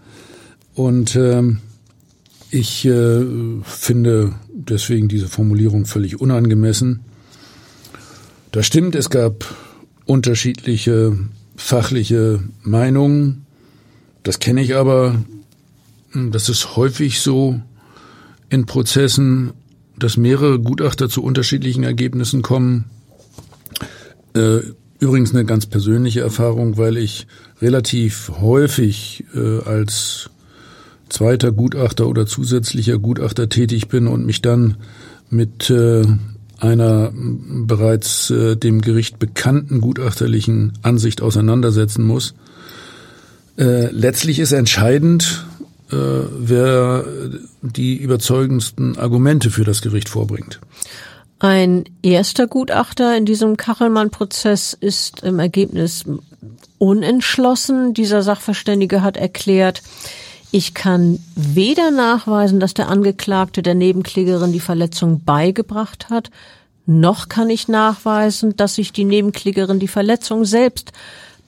[0.74, 1.60] Und ähm,
[2.50, 3.24] ich äh,
[3.64, 7.02] finde deswegen diese Formulierung völlig unangemessen.
[8.52, 9.46] Das stimmt, es gab
[10.06, 11.18] unterschiedliche
[11.56, 13.43] fachliche Meinungen.
[14.24, 15.22] Das kenne ich aber.
[16.14, 17.60] Das ist häufig so
[18.50, 19.52] in Prozessen,
[19.98, 22.86] dass mehrere Gutachter zu unterschiedlichen Ergebnissen kommen.
[24.36, 24.60] Äh,
[25.00, 27.28] übrigens eine ganz persönliche Erfahrung, weil ich
[27.62, 30.30] relativ häufig äh, als
[31.10, 34.78] zweiter Gutachter oder zusätzlicher Gutachter tätig bin und mich dann
[35.30, 36.06] mit äh,
[36.60, 42.36] einer bereits dem Gericht bekannten gutachterlichen Ansicht auseinandersetzen muss.
[43.58, 45.46] Äh, letztlich ist entscheidend,
[45.92, 47.06] äh, wer
[47.62, 50.60] die überzeugendsten Argumente für das Gericht vorbringt.
[51.40, 56.06] Ein erster Gutachter in diesem Kachelmann-Prozess ist im Ergebnis
[56.78, 57.94] unentschlossen.
[57.94, 59.84] Dieser Sachverständige hat erklärt,
[60.52, 66.30] ich kann weder nachweisen, dass der Angeklagte der Nebenklägerin die Verletzung beigebracht hat,
[66.86, 70.92] noch kann ich nachweisen, dass sich die Nebenklägerin die Verletzung selbst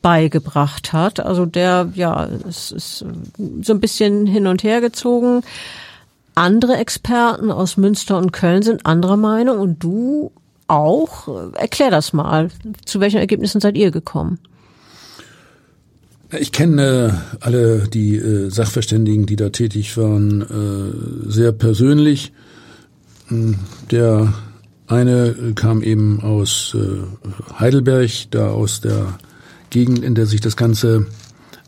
[0.06, 1.20] beigebracht hat.
[1.20, 3.04] Also der, ja, es ist
[3.64, 5.42] so ein bisschen hin und her gezogen.
[6.36, 10.32] Andere Experten aus Münster und Köln sind anderer Meinung und du
[10.68, 11.54] auch.
[11.56, 12.52] Erklär das mal.
[12.86, 14.38] Zu welchen Ergebnissen seid ihr gekommen?
[16.38, 22.32] Ich kenne alle die äh, Sachverständigen, die da tätig waren, äh, sehr persönlich.
[23.30, 23.56] Hm,
[23.90, 24.36] der
[24.86, 29.18] eine kam eben aus äh, Heidelberg, da aus der
[29.76, 31.06] Gegend, in der sich das Ganze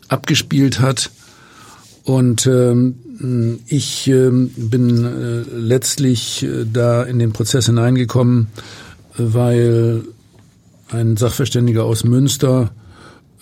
[0.08, 1.10] abgespielt hat.
[2.04, 8.46] Und ähm, ich ähm, bin äh, letztlich äh, da in den Prozess hineingekommen,
[9.18, 10.04] weil
[10.88, 12.70] ein Sachverständiger aus Münster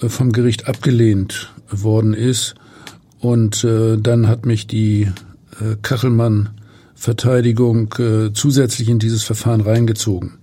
[0.00, 2.56] äh, vom Gericht abgelehnt worden ist.
[3.20, 5.12] Und äh, dann hat mich die
[5.60, 10.38] äh, Kachelmann-Verteidigung äh, zusätzlich in dieses Verfahren reingezogen.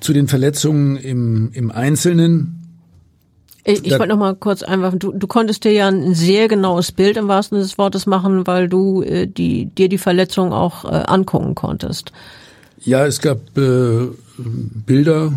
[0.00, 2.57] Zu den Verletzungen im, im Einzelnen.
[3.68, 6.90] Ich, ich wollte noch mal kurz einwerfen, du, du konntest dir ja ein sehr genaues
[6.90, 10.86] Bild im wahrsten Sinne des Wortes machen, weil du äh, die, dir die Verletzung auch
[10.86, 12.12] äh, angucken konntest.
[12.80, 14.06] Ja, es gab äh,
[14.38, 15.34] Bilder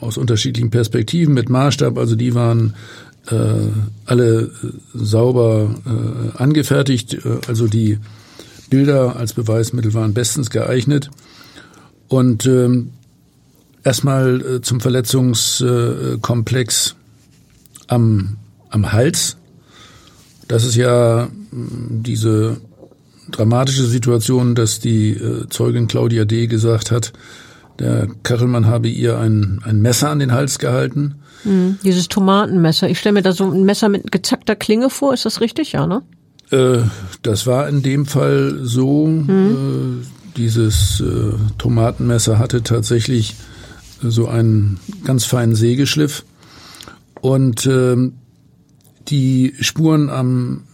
[0.00, 1.96] aus unterschiedlichen Perspektiven mit Maßstab.
[1.96, 2.74] Also die waren
[3.30, 3.70] äh,
[4.04, 4.50] alle
[4.92, 7.14] sauber äh, angefertigt.
[7.14, 7.98] Äh, also die
[8.68, 11.08] Bilder als Beweismittel waren bestens geeignet.
[12.08, 12.90] Und ähm,
[13.84, 16.96] erstmal äh, zum Verletzungskomplex
[17.88, 18.36] am,
[18.70, 19.36] am Hals.
[20.48, 22.58] Das ist ja diese
[23.30, 26.46] dramatische Situation, dass die äh, Zeugin Claudia D.
[26.46, 27.12] gesagt hat,
[27.78, 31.16] der Kachelmann habe ihr ein, ein Messer an den Hals gehalten.
[31.44, 31.78] Mhm.
[31.82, 32.88] Dieses Tomatenmesser.
[32.88, 35.12] Ich stelle mir da so ein Messer mit gezackter Klinge vor.
[35.12, 35.72] Ist das richtig?
[35.72, 36.02] Ja, ne?
[36.50, 36.82] Äh,
[37.22, 39.06] das war in dem Fall so.
[39.06, 40.02] Mhm.
[40.02, 43.36] Äh, dieses äh, Tomatenmesser hatte tatsächlich
[44.02, 46.24] so einen ganz feinen Sägeschliff.
[47.24, 47.96] Und äh,
[49.08, 50.64] die Spuren am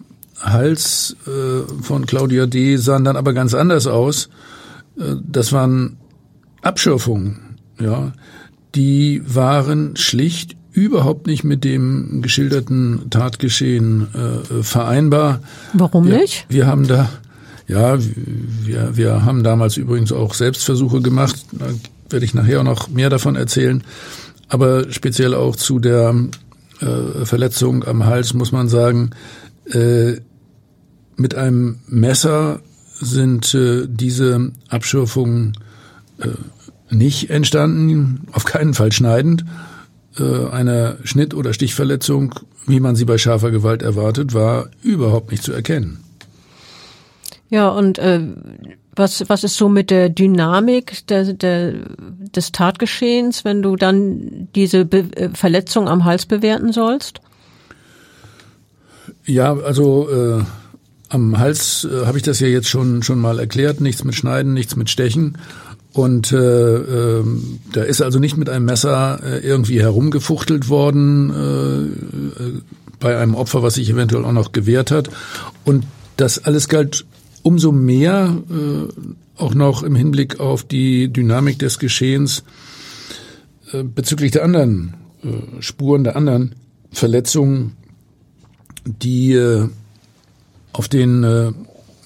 [0.40, 2.76] Hals äh, von Claudia D.
[2.76, 4.30] sahen dann aber ganz anders aus.
[4.98, 5.98] Äh, das waren
[6.60, 8.14] Abschürfungen, ja.
[8.74, 15.42] Die waren schlicht überhaupt nicht mit dem geschilderten Tatgeschehen äh, vereinbar.
[15.72, 16.46] Warum wir, nicht?
[16.48, 17.08] Wir haben da,
[17.68, 17.96] ja,
[18.64, 21.46] wir, wir haben damals übrigens auch Selbstversuche gemacht.
[21.52, 21.66] Da
[22.08, 23.84] werde ich nachher auch noch mehr davon erzählen.
[24.50, 26.14] Aber speziell auch zu der
[26.80, 29.10] äh, Verletzung am Hals muss man sagen,
[29.72, 30.16] äh,
[31.16, 32.60] mit einem Messer
[32.94, 35.56] sind äh, diese Abschürfungen
[36.18, 36.28] äh,
[36.94, 39.44] nicht entstanden, auf keinen Fall schneidend.
[40.18, 42.34] Äh, eine Schnitt- oder Stichverletzung,
[42.66, 46.00] wie man sie bei scharfer Gewalt erwartet, war überhaupt nicht zu erkennen.
[47.50, 48.20] Ja, und äh,
[49.00, 51.74] was, was ist so mit der Dynamik der, der,
[52.34, 57.20] des Tatgeschehens, wenn du dann diese Be äh, Verletzung am Hals bewerten sollst?
[59.24, 60.44] Ja, also äh,
[61.08, 63.80] am Hals äh, habe ich das ja jetzt schon schon mal erklärt.
[63.80, 65.36] Nichts mit Schneiden, nichts mit Stechen.
[65.92, 67.24] Und äh, äh,
[67.72, 72.60] da ist also nicht mit einem Messer äh, irgendwie herumgefuchtelt worden äh, äh,
[73.00, 75.10] bei einem Opfer, was sich eventuell auch noch gewehrt hat.
[75.64, 75.84] Und
[76.16, 77.06] das alles galt
[77.42, 82.44] umso mehr äh, auch noch im Hinblick auf die Dynamik des Geschehens
[83.72, 86.54] äh, bezüglich der anderen äh, Spuren, der anderen
[86.90, 87.72] Verletzungen,
[88.84, 89.68] die äh,
[90.72, 91.52] auf den äh,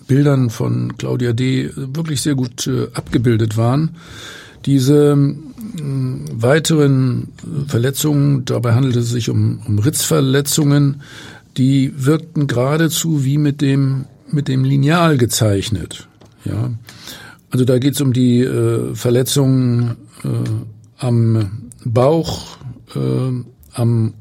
[0.06, 1.70] Bildern von Claudia D.
[1.74, 3.96] wirklich sehr gut äh, abgebildet waren.
[4.66, 5.82] Diese äh,
[6.32, 7.28] weiteren
[7.66, 11.02] Verletzungen, dabei handelte es sich um, um Ritzverletzungen,
[11.56, 16.08] die wirkten geradezu wie mit dem, mit dem Lineal gezeichnet.
[16.44, 16.70] Ja.
[17.50, 20.28] Also da geht es um die äh, Verletzungen äh,
[20.98, 22.58] am Bauch,
[22.94, 23.42] äh,
[23.72, 24.14] am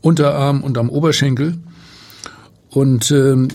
[0.00, 1.58] Unterarm und am Oberschenkel.
[2.70, 3.48] Und ähm,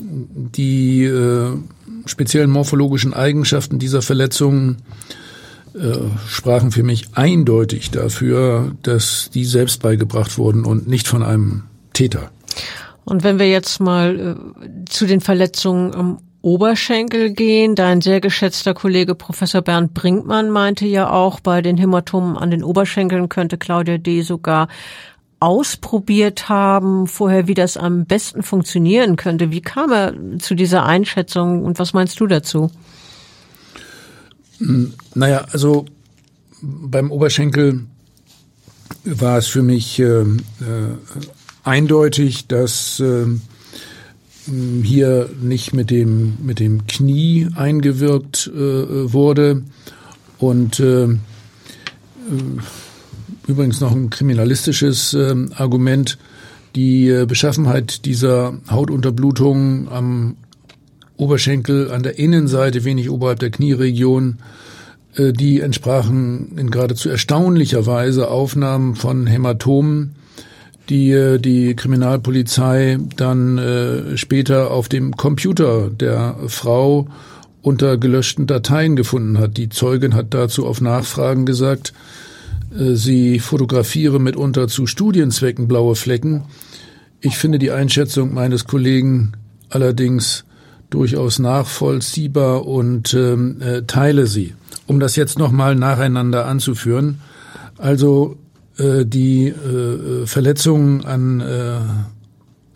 [0.56, 1.58] die äh,
[2.06, 4.78] speziellen morphologischen Eigenschaften dieser Verletzungen
[5.74, 11.64] äh, sprachen für mich eindeutig dafür, dass die selbst beigebracht wurden und nicht von einem
[11.94, 12.32] Täter.
[13.08, 18.74] Und wenn wir jetzt mal äh, zu den Verletzungen am Oberschenkel gehen, dein sehr geschätzter
[18.74, 23.98] Kollege Professor Bernd Brinkmann meinte ja auch, bei den Hämatomen an den Oberschenkeln könnte Claudia
[23.98, 24.24] D.
[24.24, 24.68] sogar
[25.40, 29.52] ausprobiert haben vorher, wie das am besten funktionieren könnte.
[29.52, 32.70] Wie kam er zu dieser Einschätzung und was meinst du dazu?
[35.16, 35.86] Naja, also
[36.62, 37.86] beim Oberschenkel
[39.06, 40.26] war es für mich äh, äh,
[41.68, 43.26] eindeutig, dass äh,
[44.84, 49.64] hier nicht mit dem, mit dem Knie eingewirkt äh, wurde
[50.40, 51.18] und äh, äh
[53.48, 56.18] Übrigens noch ein kriminalistisches äh, Argument.
[56.76, 60.36] Die äh, Beschaffenheit dieser Hautunterblutung am
[61.16, 64.40] Oberschenkel an der Innenseite, wenig oberhalb der Knieregion,
[65.16, 70.16] äh, die entsprachen in geradezu erstaunlicher Weise Aufnahmen von Hämatomen,
[70.90, 77.08] die äh, die Kriminalpolizei dann äh, später auf dem Computer der Frau
[77.62, 79.58] unter gelöschten Dateien gefunden hat.
[79.58, 81.94] Die Zeugin hat dazu auf Nachfragen gesagt,
[82.78, 86.44] äh, sie fotografiere mitunter zu Studienzwecken blaue Flecken.
[87.20, 89.34] Ich finde die Einschätzung meines Kollegen
[89.70, 90.46] allerdings
[90.90, 94.54] durchaus nachvollziehbar und ähm, äh, teile sie.
[94.86, 97.20] Um das jetzt nochmal nacheinander anzuführen.
[97.78, 98.38] Also
[98.78, 101.78] äh, die äh, Verletzungen an äh,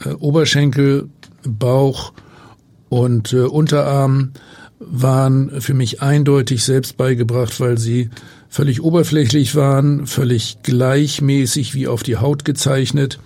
[0.03, 1.09] äh, Oberschenkel,
[1.43, 2.13] Bauch
[2.89, 4.31] und äh, Unterarm
[4.79, 8.09] waren für mich eindeutig selbst beigebracht, weil sie
[8.49, 13.19] völlig oberflächlich waren, völlig gleichmäßig wie auf die Haut gezeichnet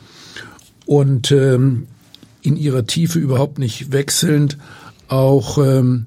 [0.85, 1.87] und ähm,
[2.41, 4.57] in ihrer Tiefe überhaupt nicht wechselnd,
[5.07, 6.05] auch ähm,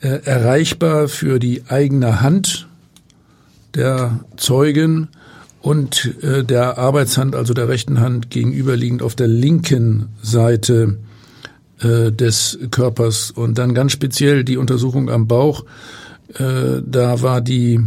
[0.00, 2.68] äh, erreichbar für die eigene Hand
[3.74, 5.08] der Zeugen
[5.64, 10.98] und äh, der Arbeitshand, also der rechten Hand gegenüberliegend auf der linken Seite
[11.80, 15.64] äh, des Körpers und dann ganz speziell die Untersuchung am Bauch.
[16.34, 17.80] Äh, da war die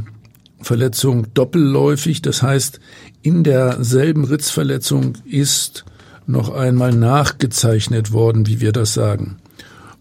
[0.60, 2.24] Verletzung doppelläufig.
[2.24, 2.80] Das heißt,
[3.22, 5.86] in derselben Ritzverletzung ist
[6.26, 9.38] noch einmal nachgezeichnet worden, wie wir das sagen.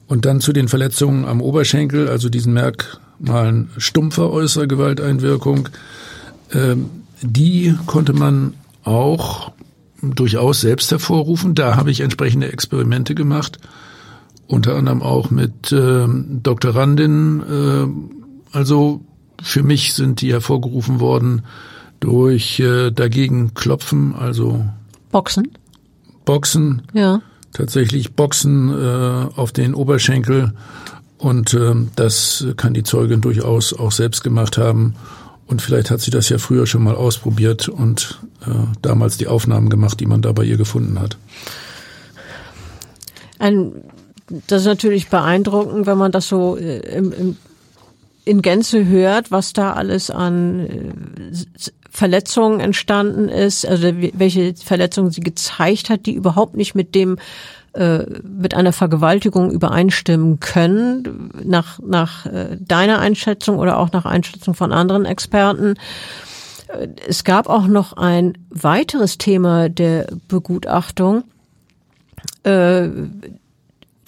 [0.06, 5.68] Und dann zu den Verletzungen am Oberschenkel, also diesen Merkmalen stumpfer äußerer Gewalteinwirkung.
[6.54, 6.88] Ähm,
[7.22, 8.54] die konnte man
[8.84, 9.52] auch
[10.02, 11.54] durchaus selbst hervorrufen.
[11.54, 13.58] Da habe ich entsprechende Experimente gemacht,
[14.46, 17.42] unter anderem auch mit äh, Doktorandinnen.
[18.52, 19.00] Äh, also
[19.42, 21.42] für mich sind die hervorgerufen worden
[22.00, 24.64] durch äh, dagegen klopfen, also
[25.10, 25.48] Boxen.
[26.24, 26.82] Boxen.
[26.92, 27.22] Ja.
[27.52, 30.52] Tatsächlich Boxen äh, auf den Oberschenkel
[31.18, 34.94] und äh, das kann die Zeugin durchaus auch selbst gemacht haben.
[35.46, 38.50] Und vielleicht hat sie das ja früher schon mal ausprobiert und äh,
[38.82, 41.16] damals die Aufnahmen gemacht, die man da bei ihr gefunden hat.
[43.38, 43.72] Ein,
[44.48, 47.36] das ist natürlich beeindruckend, wenn man das so äh, im, im,
[48.24, 50.92] in Gänze hört, was da alles an äh,
[51.90, 57.18] Verletzungen entstanden ist, also welche Verletzungen sie gezeigt hat, die überhaupt nicht mit dem
[58.22, 64.72] mit einer Vergewaltigung übereinstimmen können, nach, nach äh, deiner Einschätzung oder auch nach Einschätzung von
[64.72, 65.74] anderen Experten.
[66.68, 71.24] Äh, es gab auch noch ein weiteres Thema der Begutachtung.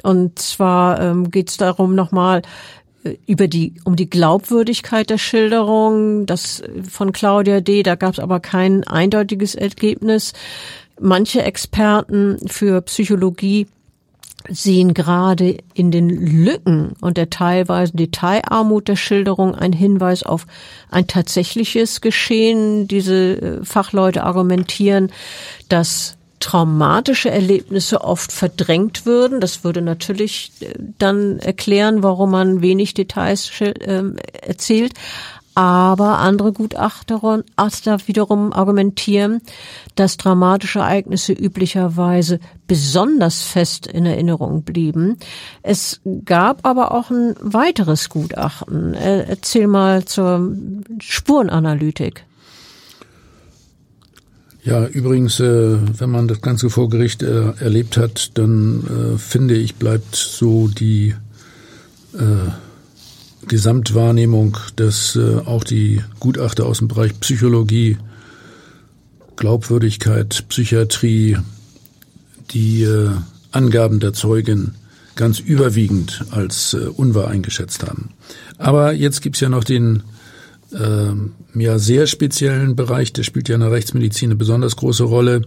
[0.02, 2.42] Und zwar ähm, geht es darum nochmal
[3.26, 7.82] über die um die Glaubwürdigkeit der Schilderung, das von Claudia D.
[7.82, 10.32] Da gab es aber kein eindeutiges Ergebnis.
[11.00, 13.66] Manche Experten für Psychologie
[14.48, 20.46] sehen gerade in den Lücken und der teilweise Detailarmut der Schilderung ein Hinweis auf
[20.90, 22.88] ein tatsächliches Geschehen.
[22.88, 25.10] Diese äh, Fachleute argumentieren,
[25.68, 29.40] dass traumatische Erlebnisse oft verdrängt würden.
[29.40, 34.04] Das würde natürlich äh, dann erklären, warum man wenig Details äh,
[34.42, 34.92] erzählt.
[35.58, 37.18] Aber andere Gutachter
[38.06, 39.40] wiederum argumentieren,
[39.96, 42.38] dass dramatische Ereignisse üblicherweise
[42.68, 45.16] besonders fest in Erinnerung blieben.
[45.64, 48.94] Es gab aber auch ein weiteres Gutachten.
[48.94, 50.52] Erzähl mal zur
[51.00, 52.24] Spurenanalytik.
[54.62, 59.56] Ja, übrigens, äh, wenn man das Ganze vor Gericht äh, erlebt hat, dann äh, finde
[59.56, 61.16] ich, bleibt so die
[63.46, 67.98] Gesamtwahrnehmung, dass äh, auch die Gutachter aus dem Bereich Psychologie,
[69.36, 71.36] Glaubwürdigkeit, Psychiatrie,
[72.50, 73.10] die äh,
[73.52, 74.74] Angaben der Zeugin
[75.14, 78.10] ganz überwiegend als äh, unwahr eingeschätzt haben.
[78.58, 80.02] Aber jetzt gibt's ja noch den
[80.72, 85.42] äh, ja sehr speziellen Bereich, der spielt ja in der Rechtsmedizin eine besonders große Rolle.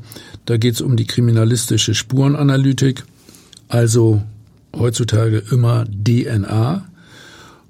[0.46, 3.04] Da geht's um die kriminalistische Spurenanalytik,
[3.68, 4.22] also
[4.76, 6.86] heutzutage immer DNA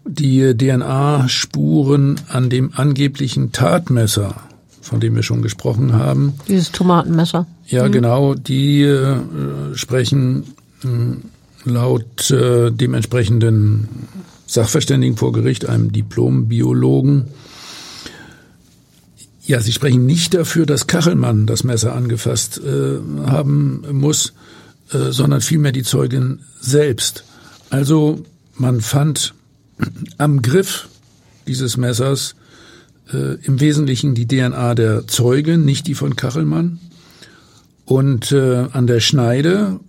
[0.05, 4.35] die DNA-Spuren an dem angeblichen Tatmesser,
[4.81, 6.33] von dem wir schon gesprochen haben.
[6.47, 7.45] Dieses Tomatenmesser.
[7.67, 7.91] Ja, mhm.
[7.91, 9.17] genau, die äh,
[9.73, 13.87] sprechen äh, laut äh, dem entsprechenden
[14.47, 17.27] Sachverständigen vor Gericht, einem Diplombiologen,
[19.51, 24.33] ja, sie sprechen nicht dafür, dass Kachelmann das Messer angefasst äh, haben muss,
[24.91, 27.25] äh, sondern vielmehr die Zeugin selbst.
[27.69, 28.23] Also
[28.55, 29.33] man fand
[30.21, 30.87] am Griff
[31.47, 32.35] dieses Messers
[33.11, 36.79] äh, im Wesentlichen die DNA der Zeugen, nicht die von Kachelmann.
[37.85, 39.79] Und äh, an der Schneide,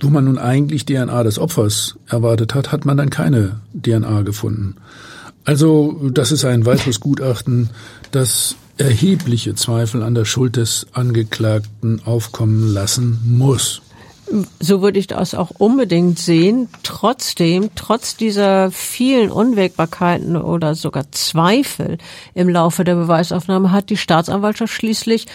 [0.00, 4.76] wo man nun eigentlich DNA des Opfers erwartet hat, hat man dann keine DNA gefunden.
[5.44, 7.70] Also das ist ein weiteres Gutachten,
[8.12, 13.82] das erhebliche Zweifel an der Schuld des Angeklagten aufkommen lassen muss
[14.60, 16.68] so würde ich das auch unbedingt sehen.
[16.82, 21.98] Trotzdem, trotz dieser vielen Unwägbarkeiten oder sogar Zweifel
[22.34, 25.26] im Laufe der Beweisaufnahme hat die Staatsanwaltschaft schließlich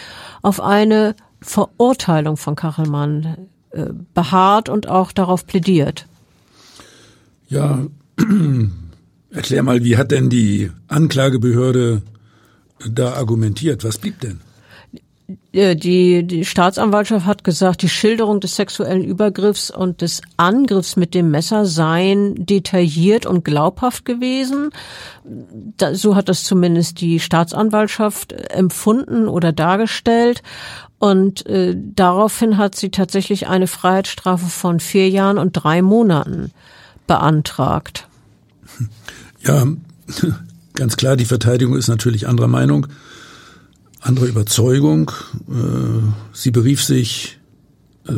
[0.42, 6.06] auf eine Verurteilung von Kachelmann äh, beharrt und auch darauf plädiert.
[7.48, 7.86] Ja,
[9.30, 12.02] erklär mal, wie hat denn die Anklagebehörde
[12.88, 13.84] da argumentiert?
[13.84, 14.40] Was blieb denn?
[15.52, 21.14] Äh, die, die Staatsanwaltschaft hat gesagt, die Schilderung des sexuellen Übergriffs und des Angriffs mit
[21.14, 24.70] dem Messer seien detailliert und glaubhaft gewesen.
[25.76, 30.42] Da, so hat das zumindest die Staatsanwaltschaft empfunden oder dargestellt.
[30.98, 36.50] Und äh, daraufhin hat sie tatsächlich eine Freiheitsstrafe von vier Jahren und drei Monaten
[37.06, 38.08] beantragt.
[39.46, 39.66] Ja,
[40.72, 42.86] ganz klar, die Verteidigung ist natürlich anderer Meinung
[44.04, 45.10] andere Überzeugung.
[45.48, 47.38] Äh, sie berief sich
[48.06, 48.12] äh,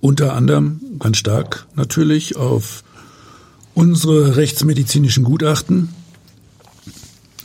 [0.00, 2.84] unter anderem ganz stark natürlich auf
[3.74, 5.88] unsere rechtsmedizinischen Gutachten,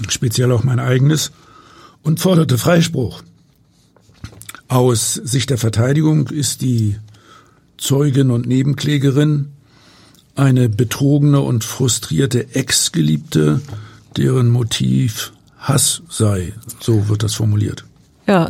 [0.10, 1.32] speziell auch mein eigenes,
[2.04, 3.24] und forderte Freispruch.
[4.68, 6.98] Aus Sicht der Verteidigung ist die
[7.78, 9.54] Zeugin und Nebenklägerin
[10.36, 13.62] eine betrogene und frustrierte Ex-Geliebte,
[14.18, 15.32] deren Motiv
[15.68, 16.54] Hass sei.
[16.80, 17.84] So wird das formuliert.
[18.26, 18.50] Ja,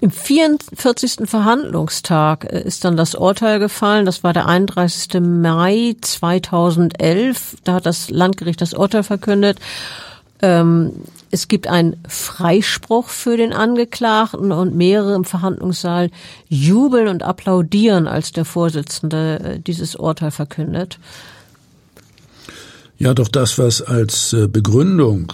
[0.00, 1.28] im 44.
[1.28, 4.06] Verhandlungstag äh, ist dann das Urteil gefallen.
[4.06, 5.20] Das war der 31.
[5.20, 7.56] Mai 2011.
[7.64, 9.58] Da hat das Landgericht das Urteil verkündet.
[10.40, 10.92] Ähm,
[11.30, 16.10] es gibt einen Freispruch für den Angeklagten und mehrere im Verhandlungssaal
[16.48, 20.98] jubeln und applaudieren, als der Vorsitzende äh, dieses Urteil verkündet.
[22.96, 25.32] Ja, doch das, was als äh, Begründung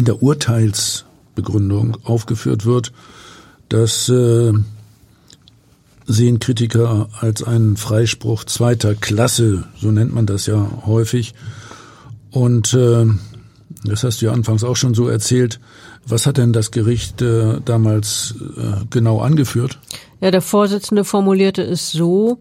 [0.00, 2.90] in der Urteilsbegründung aufgeführt wird,
[3.68, 4.54] das äh,
[6.06, 11.34] sehen Kritiker als einen Freispruch zweiter Klasse, so nennt man das ja häufig.
[12.30, 13.04] Und äh,
[13.84, 15.60] das hast du ja anfangs auch schon so erzählt.
[16.06, 19.78] Was hat denn das Gericht äh, damals äh, genau angeführt?
[20.22, 22.38] Ja, der Vorsitzende formulierte es so,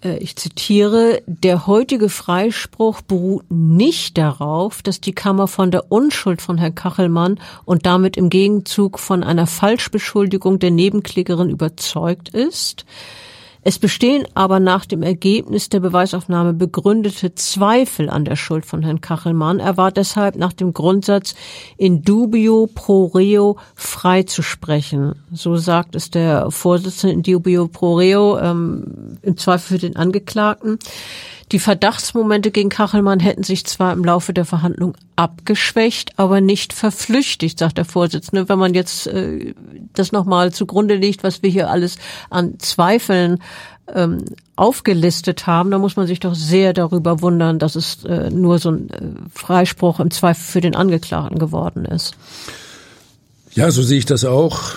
[0.00, 6.56] ich zitiere, der heutige Freispruch beruht nicht darauf, dass die Kammer von der Unschuld von
[6.56, 12.84] Herrn Kachelmann und damit im Gegenzug von einer Falschbeschuldigung der Nebenklägerin überzeugt ist.
[13.62, 19.00] Es bestehen aber nach dem Ergebnis der Beweisaufnahme begründete Zweifel an der Schuld von Herrn
[19.00, 19.58] Kachelmann.
[19.58, 21.34] Er war deshalb nach dem Grundsatz
[21.76, 25.14] in dubio pro reo freizusprechen.
[25.32, 30.78] So sagt es der Vorsitzende in dubio pro reo ähm, im Zweifel für den Angeklagten.
[31.50, 37.58] Die Verdachtsmomente gegen Kachelmann hätten sich zwar im Laufe der Verhandlung abgeschwächt, aber nicht verflüchtigt,
[37.58, 38.48] sagt der Vorsitzende.
[38.48, 39.54] Wenn man jetzt äh,
[39.94, 41.96] das nochmal zugrunde legt, was wir hier alles
[42.28, 43.38] an Zweifeln
[43.94, 44.24] ähm,
[44.56, 48.70] aufgelistet haben, dann muss man sich doch sehr darüber wundern, dass es äh, nur so
[48.70, 49.00] ein äh,
[49.32, 52.14] Freispruch im Zweifel für den Angeklagten geworden ist.
[53.54, 54.74] Ja, so sehe ich das auch.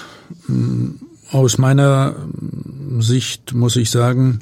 [1.31, 2.15] Aus meiner
[2.99, 4.39] Sicht muss ich sagen,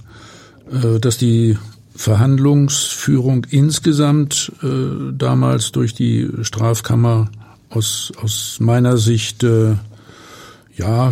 [0.72, 1.58] äh, dass die
[2.00, 7.30] Verhandlungsführung insgesamt äh, damals durch die Strafkammer
[7.70, 9.74] aus, aus meiner Sicht äh,
[10.78, 11.12] ja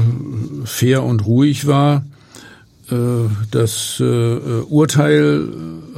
[0.63, 2.05] fair und ruhig war.
[2.89, 2.95] Äh,
[3.51, 5.49] das äh, Urteil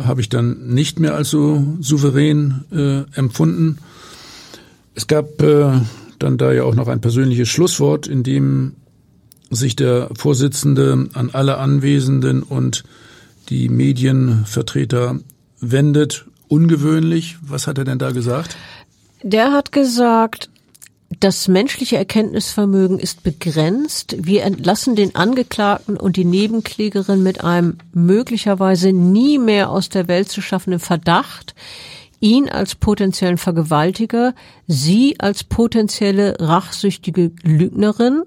[0.04, 3.78] habe ich dann nicht mehr als so souverän äh, empfunden.
[4.96, 5.82] Es gab äh,
[6.18, 8.74] dann da ja auch noch ein persönliches Schlusswort, in dem
[9.52, 12.84] sich der Vorsitzende an alle Anwesenden und
[13.50, 15.20] die Medienvertreter
[15.60, 16.26] wendet.
[16.48, 17.38] Ungewöhnlich.
[17.42, 18.58] Was hat er denn da gesagt?
[19.22, 20.50] Der hat gesagt,
[21.20, 24.16] das menschliche Erkenntnisvermögen ist begrenzt.
[24.20, 30.30] Wir entlassen den Angeklagten und die Nebenklägerin mit einem möglicherweise nie mehr aus der Welt
[30.30, 31.56] zu schaffenden Verdacht,
[32.20, 34.34] ihn als potenziellen Vergewaltiger,
[34.68, 38.24] sie als potenzielle rachsüchtige Lügnerin.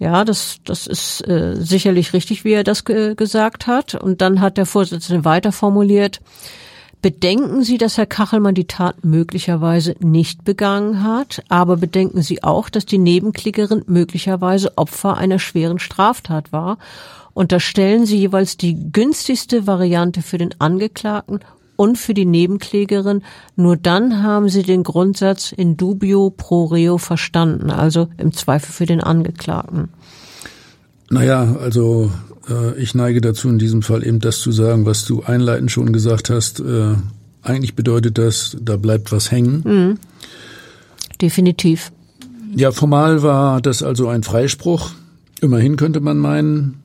[0.00, 3.94] Ja, das, das ist äh, sicherlich richtig, wie er das ge gesagt hat.
[3.94, 6.22] Und dann hat der Vorsitzende weiter formuliert,
[7.02, 12.70] bedenken Sie, dass Herr Kachelmann die Tat möglicherweise nicht begangen hat, aber bedenken Sie auch,
[12.70, 16.78] dass die Nebenklägerin möglicherweise Opfer einer schweren Straftat war.
[17.34, 21.40] Unterstellen Sie jeweils die günstigste Variante für den Angeklagten
[21.80, 23.22] und für die Nebenklägerin.
[23.56, 28.84] Nur dann haben sie den Grundsatz in dubio pro reo verstanden, also im Zweifel für
[28.84, 29.88] den Angeklagten.
[31.08, 32.12] Naja, also
[32.50, 35.90] äh, ich neige dazu, in diesem Fall eben das zu sagen, was du einleitend schon
[35.90, 36.60] gesagt hast.
[36.60, 36.96] Äh,
[37.40, 39.62] eigentlich bedeutet das, da bleibt was hängen.
[39.64, 39.98] Mhm.
[41.22, 41.92] Definitiv.
[42.54, 44.90] Ja, formal war das also ein Freispruch.
[45.40, 46.82] Immerhin könnte man meinen,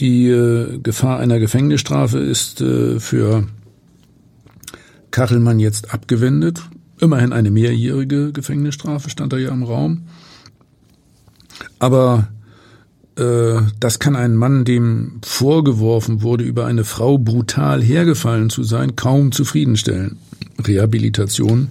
[0.00, 3.44] die äh, Gefahr einer Gefängnisstrafe ist äh, für
[5.10, 6.62] Kachelmann jetzt abgewendet.
[7.00, 10.06] Immerhin eine mehrjährige Gefängnisstrafe stand da ja im Raum.
[11.78, 12.28] Aber
[13.16, 18.96] äh, das kann ein Mann, dem vorgeworfen wurde, über eine Frau brutal hergefallen zu sein,
[18.96, 20.18] kaum zufriedenstellen.
[20.64, 21.68] Rehabilitation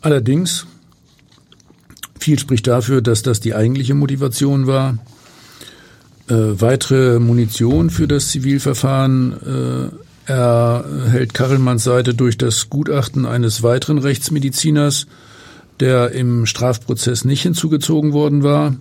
[0.00, 0.66] Allerdings,
[2.18, 4.98] viel spricht dafür, dass das die eigentliche Motivation war.
[6.28, 9.90] Äh, weitere Munition für das Zivilverfahren
[10.26, 15.06] äh, erhält Karelmanns Seite durch das Gutachten eines weiteren Rechtsmediziners,
[15.80, 18.76] der im Strafprozess nicht hinzugezogen worden war.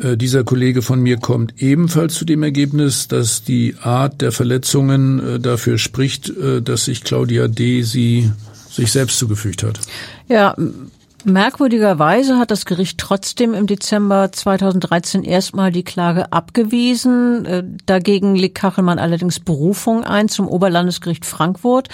[0.00, 5.20] Äh, dieser Kollege von mir kommt ebenfalls zu dem Ergebnis, dass die Art der Verletzungen
[5.20, 7.82] äh, dafür spricht, äh, dass sich Claudia D.
[7.82, 8.30] sie
[8.70, 9.78] sich selbst zugefügt hat.
[10.28, 10.56] Ja,
[11.24, 17.78] merkwürdigerweise hat das Gericht trotzdem im Dezember 2013 erstmal die Klage abgewiesen.
[17.86, 21.88] Dagegen legt Kachelmann allerdings Berufung ein zum Oberlandesgericht Frankfurt.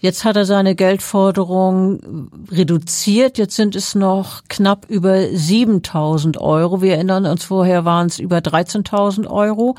[0.00, 3.38] Jetzt hat er seine Geldforderung reduziert.
[3.38, 6.82] Jetzt sind es noch knapp über 7000 Euro.
[6.82, 9.74] Wir erinnern uns, vorher waren es über 13.000 Euro.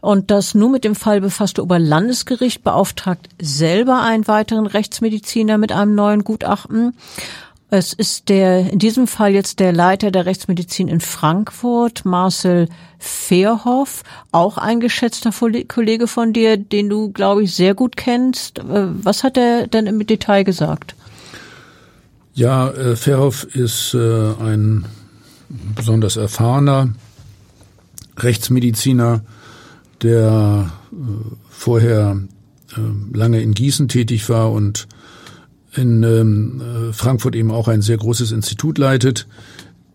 [0.00, 5.94] Und das nur mit dem Fall befasste Oberlandesgericht beauftragt selber einen weiteren Rechtsmediziner mit einem
[5.94, 6.94] neuen Gutachten.
[7.68, 12.68] Es ist der, in diesem Fall jetzt der Leiter der Rechtsmedizin in Frankfurt, Marcel
[13.00, 15.32] Fairhoff, auch ein geschätzter
[15.66, 18.60] Kollege von dir, den du, glaube ich, sehr gut kennst.
[18.60, 20.94] Äh, was hat er denn im Detail gesagt?
[22.34, 24.86] Ja, äh, Fairhoff ist äh, ein
[25.74, 26.90] besonders erfahrener
[28.16, 29.22] Rechtsmediziner,
[30.02, 30.96] der äh,
[31.50, 32.20] vorher
[33.12, 34.86] lange in Gießen tätig war und
[35.76, 39.26] in ähm, äh, Frankfurt eben auch ein sehr großes Institut leitet.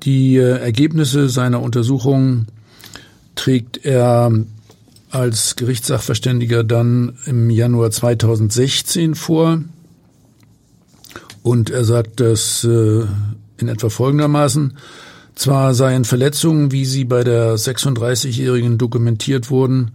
[0.03, 2.45] Die äh, Ergebnisse seiner Untersuchung
[3.35, 4.31] trägt er
[5.09, 9.61] als Gerichtssachverständiger dann im Januar 2016 vor.
[11.43, 13.03] Und er sagt das äh,
[13.57, 14.77] in etwa folgendermaßen.
[15.35, 19.91] Zwar seien Verletzungen, wie sie bei der 36-Jährigen dokumentiert wurden,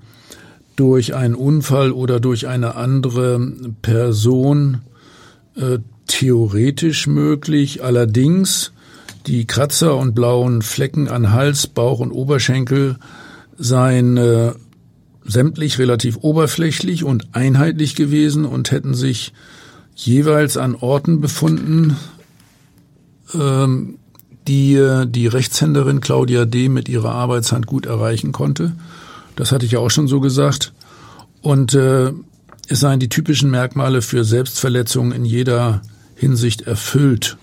[0.77, 3.41] durch einen Unfall oder durch eine andere
[3.83, 4.83] Person
[5.57, 7.83] äh, theoretisch möglich.
[7.83, 8.73] Allerdings
[9.27, 12.97] die Kratzer und blauen Flecken an Hals, Bauch und Oberschenkel
[13.59, 14.53] seien äh,
[15.25, 19.33] sämtlich relativ oberflächlich und einheitlich gewesen und hätten sich
[19.95, 21.97] jeweils an Orten befunden,
[23.35, 23.99] ähm,
[24.47, 26.69] die äh, die Rechtshänderin Claudia D.
[26.69, 28.73] mit ihrer Arbeitshand gut erreichen konnte.
[29.35, 30.73] Das hatte ich ja auch schon so gesagt.
[31.43, 32.13] Und äh,
[32.69, 35.83] es seien die typischen Merkmale für Selbstverletzungen in jeder
[36.15, 37.37] Hinsicht erfüllt.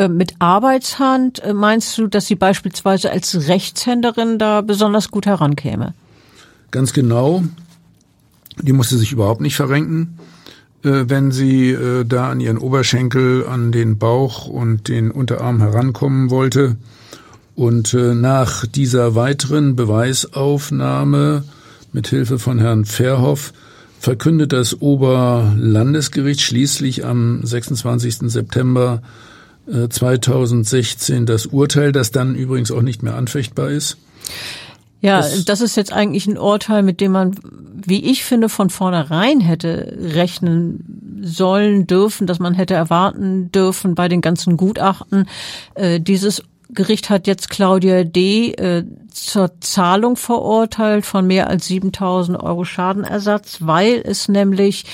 [0.00, 5.94] Äh, mit Arbeitshand äh, meinst du, dass sie beispielsweise als Rechtshänderin da besonders gut herankäme?
[6.70, 7.42] Ganz genau.
[8.62, 10.18] Die musste sich überhaupt nicht verrenken,
[10.84, 11.76] äh, wenn sie
[12.06, 16.76] da an ihren Oberschenkel, an den Bauch und den Unterarm herankommen wollte.
[17.54, 21.44] Und nach dieser weiteren Beweisaufnahme
[21.92, 23.52] mit Hilfe von Herrn Verhoff
[23.98, 28.30] verkündet das Oberlandesgericht schließlich am 26.
[28.30, 29.02] September
[29.88, 33.98] 2016 äh, das Urteil, das dann übrigens auch nicht mehr anfechtbar ist.
[35.00, 38.68] Ja, das, das, ist jetzt eigentlich ein Urteil, mit dem man, wie ich finde, von
[38.68, 45.26] vornherein hätte rechnen sollen dürfen, dass man hätte erwarten dürfen bei den ganzen Gutachten.
[45.74, 48.52] Äh, dieses Gericht hat jetzt Claudia D.
[48.52, 54.84] Äh, zur Zahlung verurteilt von mehr als 7000 Euro Schadenersatz, weil es nämlich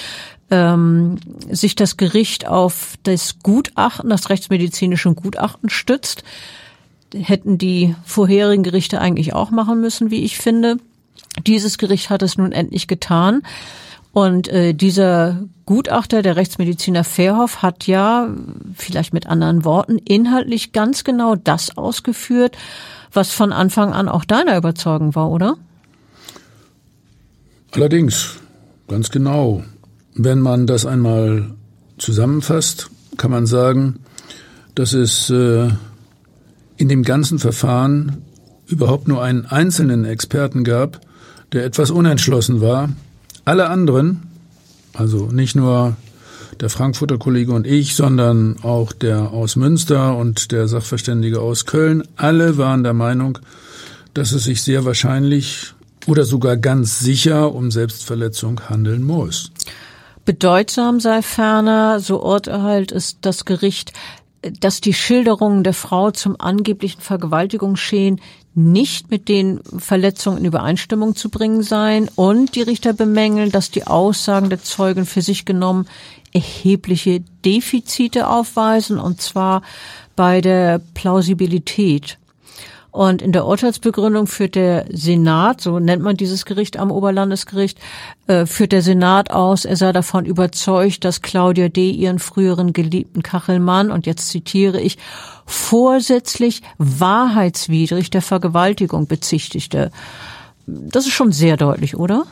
[0.51, 1.17] ähm,
[1.51, 6.23] sich das Gericht auf das Gutachten, das rechtsmedizinische Gutachten stützt.
[7.15, 10.79] Hätten die vorherigen Gerichte eigentlich auch machen müssen, wie ich finde.
[11.47, 13.43] Dieses Gericht hat es nun endlich getan.
[14.13, 18.31] Und äh, dieser Gutachter, der Rechtsmediziner Fairhoff, hat ja,
[18.75, 22.57] vielleicht mit anderen Worten, inhaltlich ganz genau das ausgeführt,
[23.17, 25.57] was von Anfang an auch deiner Überzeugung war, oder?
[27.73, 28.37] Allerdings.
[28.89, 29.65] ganz genau.
[30.15, 31.51] Wenn man das einmal
[31.99, 34.01] zusammenfasst, kann man sagen,
[34.75, 35.69] dass es äh,
[36.77, 38.23] in dem ganzen Verfahren
[38.67, 41.01] überhaupt nur einen einzelnen Experten gab,
[41.53, 42.91] der etwas unentschlossen war.
[43.45, 44.23] Alle anderen,
[44.93, 45.97] also nicht nur
[46.61, 52.03] der Frankfurter Kollege und ich, sondern auch der aus Münster und der Sachverständige aus Köln,
[52.17, 53.39] alle waren der Meinung,
[54.15, 55.75] dass es sich sehr wahrscheinlich
[56.07, 59.51] oder sogar ganz sicher um Selbstverletzung handeln muss.
[60.25, 63.93] Bedeutsam sei ferner, so urteilt es das Gericht,
[64.61, 68.21] dass die Schilderungen der Frau zum angeblichen Vergewaltigungsgeschehen
[68.55, 73.87] nicht mit den Verletzungen in Übereinstimmung zu bringen seien und die Richter bemängeln, dass die
[73.87, 75.87] Aussagen der Zeugen für sich genommen
[76.37, 79.63] erhebliche Defizite aufweisen und zwar
[80.17, 82.19] bei der Plausibilität.
[82.91, 87.79] Und in der Urteilsbegründung führt der Senat, so nennt man dieses Gericht am Oberlandesgericht,
[88.27, 91.91] äh, führt der Senat aus, er sei davon überzeugt, dass Claudia D.
[91.91, 94.97] ihren früheren geliebten Kachelmann, und jetzt zitiere ich,
[95.45, 99.91] vorsätzlich wahrheitswidrig der Vergewaltigung bezichtigte.
[100.67, 102.25] Das ist schon sehr deutlich, oder?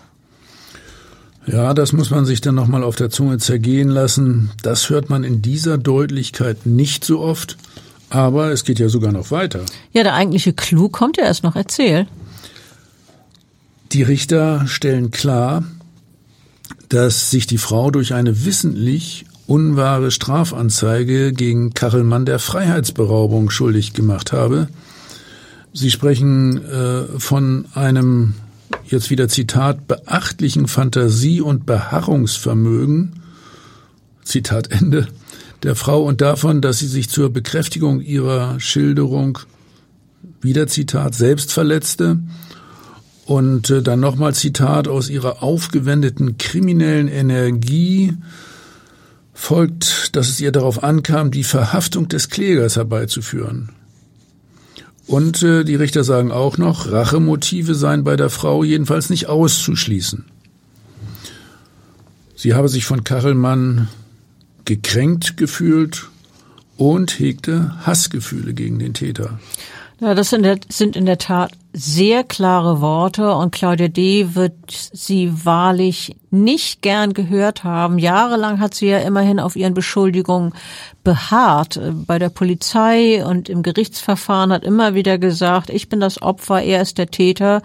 [1.46, 4.50] Ja, das muss man sich dann nochmal auf der Zunge zergehen lassen.
[4.62, 7.56] Das hört man in dieser Deutlichkeit nicht so oft.
[8.10, 9.60] Aber es geht ja sogar noch weiter.
[9.92, 11.56] Ja, der eigentliche Clou kommt ja erst noch.
[11.56, 12.06] Erzähl.
[13.92, 15.64] Die Richter stellen klar,
[16.88, 24.32] dass sich die Frau durch eine wissentlich unwahre Strafanzeige gegen Kachelmann der Freiheitsberaubung schuldig gemacht
[24.32, 24.68] habe.
[25.72, 28.34] Sie sprechen äh, von einem,
[28.84, 33.20] jetzt wieder Zitat, beachtlichen Fantasie- und Beharrungsvermögen,
[34.22, 35.08] Zitat Ende,
[35.62, 39.38] der Frau und davon, dass sie sich zur Bekräftigung ihrer Schilderung,
[40.40, 42.18] wieder Zitat, selbst verletzte
[43.24, 48.14] und äh, dann nochmal Zitat aus ihrer aufgewendeten kriminellen Energie
[49.32, 53.70] folgt, dass es ihr darauf ankam, die Verhaftung des Klägers herbeizuführen.
[55.06, 60.24] Und äh, die Richter sagen auch noch, Rachemotive seien bei der Frau jedenfalls nicht auszuschließen.
[62.36, 63.88] Sie habe sich von Kachelmann
[64.64, 66.08] gekränkt gefühlt
[66.76, 69.38] und hegte Hassgefühle gegen den Täter.
[70.04, 74.34] Ja, das sind, sind in der Tat sehr klare Worte und Claudia D.
[74.34, 77.98] wird sie wahrlich nicht gern gehört haben.
[77.98, 80.52] Jahrelang hat sie ja immerhin auf ihren Beschuldigungen
[81.04, 81.80] beharrt.
[82.06, 86.82] Bei der Polizei und im Gerichtsverfahren hat immer wieder gesagt, ich bin das Opfer, er
[86.82, 87.62] ist der Täter.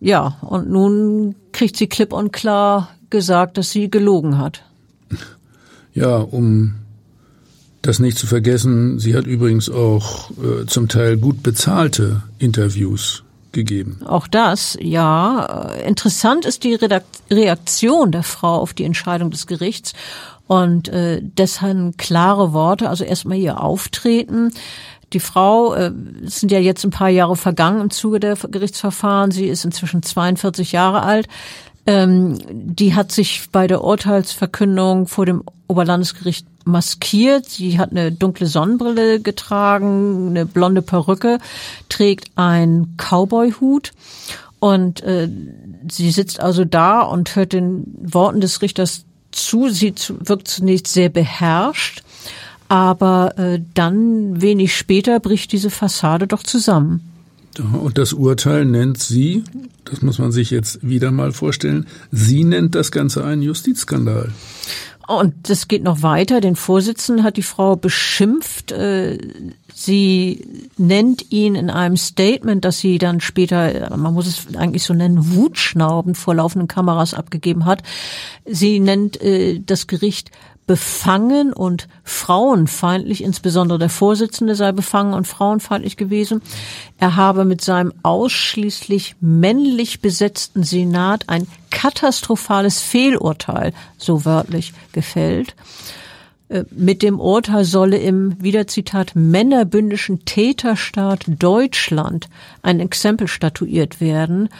[0.00, 4.64] Ja, und nun kriegt sie klipp und klar gesagt, dass sie gelogen hat.
[5.94, 6.74] Ja, um
[7.88, 14.00] das nicht zu vergessen, sie hat übrigens auch äh, zum Teil gut bezahlte Interviews gegeben.
[14.04, 15.70] Auch das, ja.
[15.86, 19.94] Interessant ist die Redakt Reaktion der Frau auf die Entscheidung des Gerichts
[20.46, 24.52] und äh, deshalb klare Worte, also erstmal ihr Auftreten.
[25.14, 25.90] Die Frau, äh,
[26.24, 30.72] sind ja jetzt ein paar Jahre vergangen im Zuge der Gerichtsverfahren, sie ist inzwischen 42
[30.72, 31.26] Jahre alt.
[31.86, 37.48] Ähm, die hat sich bei der Urteilsverkündung vor dem Oberlandesgericht maskiert.
[37.48, 41.38] Sie hat eine dunkle Sonnenbrille getragen, eine blonde Perücke,
[41.88, 43.92] trägt einen Cowboy-Hut
[44.60, 45.28] und äh,
[45.90, 49.68] sie sitzt also da und hört den Worten des Richters zu.
[49.68, 52.02] Sie wirkt zunächst sehr beherrscht,
[52.68, 57.12] aber äh, dann wenig später bricht diese Fassade doch zusammen.
[57.58, 59.42] Und das Urteil nennt sie,
[59.84, 64.32] das muss man sich jetzt wieder mal vorstellen, sie nennt das Ganze einen Justizskandal.
[65.08, 66.42] Und das geht noch weiter.
[66.42, 68.72] Den Vorsitzenden hat die Frau beschimpft.
[68.72, 69.16] Äh,
[69.72, 74.92] sie nennt ihn in einem Statement, das sie dann später, man muss es eigentlich so
[74.92, 77.82] nennen, Wutschnauben vor laufenden Kameras abgegeben hat.
[78.44, 80.30] Sie nennt äh, das Gericht
[80.68, 86.42] befangen und frauenfeindlich, insbesondere der Vorsitzende sei befangen und frauenfeindlich gewesen.
[86.98, 95.56] Er habe mit seinem ausschließlich männlich besetzten Senat ein katastrophales Fehlurteil, so wörtlich, gefällt.
[96.50, 102.28] Äh, mit dem Urteil solle im, wieder Zitat, männerbündischen Täterstaat Deutschland
[102.60, 104.50] ein Exempel statuiert werden,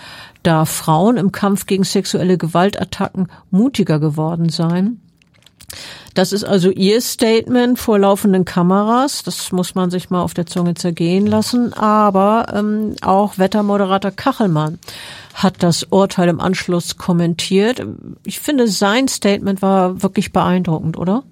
[0.42, 5.02] da Frauen im Kampf gegen sexuelle Gewaltattacken mutiger geworden seien.
[6.14, 9.22] Das ist also Ihr Statement vor laufenden Kameras.
[9.22, 11.72] Das muss man sich mal auf der Zunge zergehen lassen.
[11.74, 14.78] Aber ähm, auch Wettermoderator Kachelmann
[15.34, 17.82] hat das Urteil im Anschluss kommentiert.
[18.24, 21.22] Ich finde, sein Statement war wirklich beeindruckend, oder?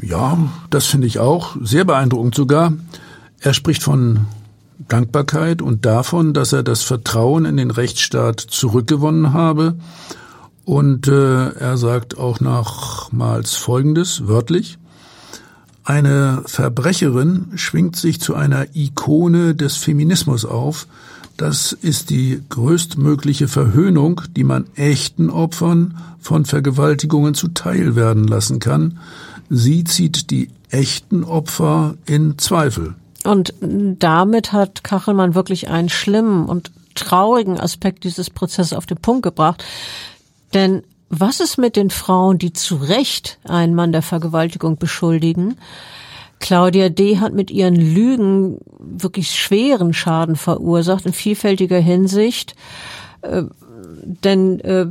[0.00, 0.38] Ja,
[0.70, 1.56] das finde ich auch.
[1.60, 2.72] Sehr beeindruckend sogar.
[3.40, 4.26] Er spricht von
[4.88, 9.76] Dankbarkeit und davon, dass er das Vertrauen in den Rechtsstaat zurückgewonnen habe.
[10.64, 14.78] Und äh, er sagt auch nochmals Folgendes, wörtlich.
[15.84, 20.86] Eine Verbrecherin schwingt sich zu einer Ikone des Feminismus auf.
[21.36, 29.00] Das ist die größtmögliche Verhöhnung, die man echten Opfern von Vergewaltigungen zuteil werden lassen kann.
[29.50, 32.94] Sie zieht die echten Opfer in Zweifel.
[33.24, 39.22] Und damit hat Kachelmann wirklich einen schlimmen und traurigen Aspekt dieses Prozesses auf den Punkt
[39.22, 39.64] gebracht.
[40.54, 45.56] Denn was ist mit den Frauen, die zu Recht einen Mann der Vergewaltigung beschuldigen?
[46.38, 47.18] Claudia D.
[47.18, 52.54] hat mit ihren Lügen wirklich schweren Schaden verursacht in vielfältiger Hinsicht.
[53.20, 53.44] Äh,
[54.04, 54.86] denn äh,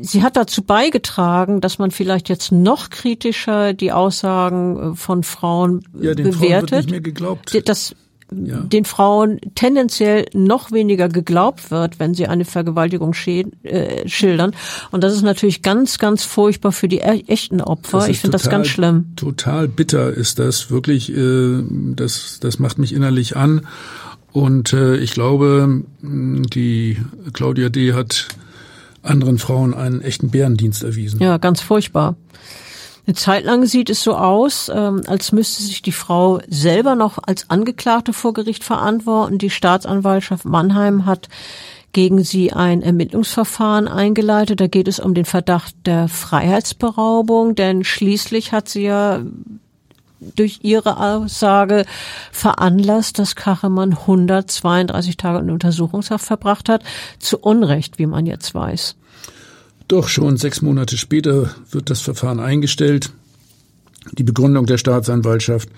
[0.00, 5.82] sie hat dazu beigetragen, dass man vielleicht jetzt noch kritischer die Aussagen äh, von Frauen
[6.00, 6.40] ja, den bewertet.
[6.40, 7.68] Frauen wird nicht mehr geglaubt.
[7.68, 7.96] Das
[8.44, 8.56] ja.
[8.60, 14.52] den Frauen tendenziell noch weniger geglaubt wird, wenn sie eine Vergewaltigung äh, schildern.
[14.90, 18.08] Und das ist natürlich ganz, ganz furchtbar für die e echten Opfer.
[18.08, 19.12] Ich finde das ganz schlimm.
[19.16, 21.14] Total bitter ist das wirklich.
[21.14, 21.62] Äh,
[21.94, 23.66] das, das macht mich innerlich an.
[24.32, 26.96] Und äh, ich glaube, die
[27.32, 27.92] Claudia D.
[27.92, 28.28] hat
[29.02, 31.20] anderen Frauen einen echten Bärendienst erwiesen.
[31.20, 32.16] Ja, ganz furchtbar.
[33.04, 37.18] Eine Zeit lang sieht es so aus, ähm, als müsste sich die Frau selber noch
[37.20, 39.38] als Angeklagte vor Gericht verantworten.
[39.38, 41.28] Die Staatsanwaltschaft Mannheim hat
[41.92, 44.60] gegen sie ein Ermittlungsverfahren eingeleitet.
[44.60, 49.20] Da geht es um den Verdacht der Freiheitsberaubung, denn schließlich hat sie ja
[50.36, 51.84] durch ihre Aussage
[52.30, 56.84] veranlasst, dass Kachemann 132 Tage in Untersuchungshaft verbracht hat.
[57.18, 58.94] Zu Unrecht, wie man jetzt weiß.
[59.88, 63.10] Doch schon sechs Monate später wird das Verfahren eingestellt.
[64.12, 65.68] Die Begründung der Staatsanwaltschaft,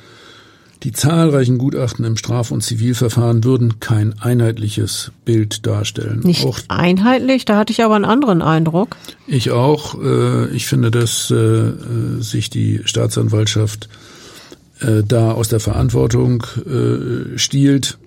[0.83, 6.21] die zahlreichen Gutachten im Straf- und Zivilverfahren würden kein einheitliches Bild darstellen.
[6.21, 8.97] Nicht auch, einheitlich, da hatte ich aber einen anderen Eindruck.
[9.27, 9.95] Ich auch.
[10.03, 11.73] Äh, ich finde, dass äh,
[12.21, 13.89] sich die Staatsanwaltschaft
[14.81, 16.45] äh, da aus der Verantwortung
[17.37, 17.99] stiehlt.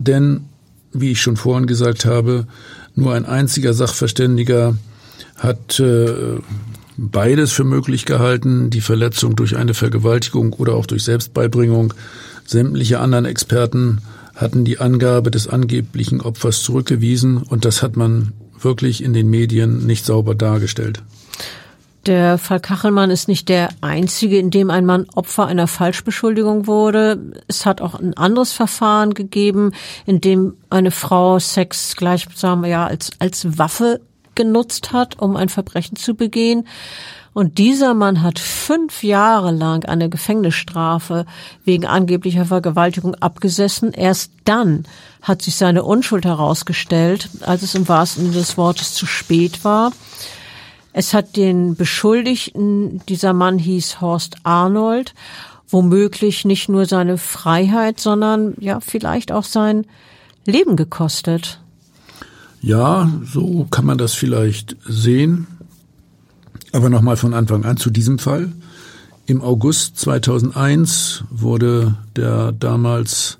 [0.00, 0.47] Denn,
[0.92, 2.46] wie ich schon vorhin gesagt habe,
[2.94, 4.76] nur ein einziger Sachverständiger
[5.36, 6.38] hat äh,
[6.96, 11.94] beides für möglich gehalten, die Verletzung durch eine Vergewaltigung oder auch durch Selbstbeibringung.
[12.44, 14.00] Sämtliche anderen Experten
[14.34, 19.86] hatten die Angabe des angeblichen Opfers zurückgewiesen und das hat man wirklich in den Medien
[19.86, 21.02] nicht sauber dargestellt.
[22.08, 27.34] Der Fall Kachelmann ist nicht der einzige, in dem ein Mann Opfer einer Falschbeschuldigung wurde.
[27.48, 29.72] Es hat auch ein anderes Verfahren gegeben,
[30.06, 34.00] in dem eine Frau Sex gleichsam ja als, als Waffe
[34.34, 36.66] genutzt hat, um ein Verbrechen zu begehen.
[37.34, 41.26] Und dieser Mann hat fünf Jahre lang eine Gefängnisstrafe
[41.66, 43.92] wegen angeblicher Vergewaltigung abgesessen.
[43.92, 44.84] Erst dann
[45.20, 49.92] hat sich seine Unschuld herausgestellt, als es im wahrsten Sinne des Wortes zu spät war.
[50.92, 55.14] Es hat den Beschuldigten, dieser Mann hieß Horst Arnold,
[55.68, 59.86] womöglich nicht nur seine Freiheit, sondern ja vielleicht auch sein
[60.46, 61.60] Leben gekostet.
[62.60, 65.46] Ja, so kann man das vielleicht sehen.
[66.72, 68.52] Aber nochmal von Anfang an zu diesem Fall.
[69.26, 73.38] Im August 2001 wurde der damals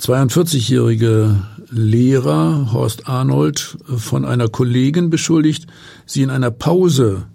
[0.00, 5.66] 42-jährige Lehrer Horst Arnold von einer Kollegin beschuldigt,
[6.06, 7.26] sie in einer Pause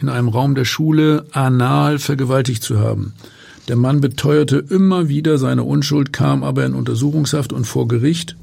[0.00, 3.14] in einem Raum der Schule anal vergewaltigt zu haben.
[3.68, 8.36] Der Mann beteuerte immer wieder seine Unschuld, kam aber in Untersuchungshaft und vor Gericht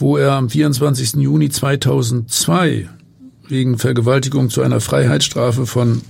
[0.00, 1.14] wo er am 24.
[1.14, 2.88] Juni 2002
[3.48, 6.00] wegen Vergewaltigung zu einer Freiheitsstrafe von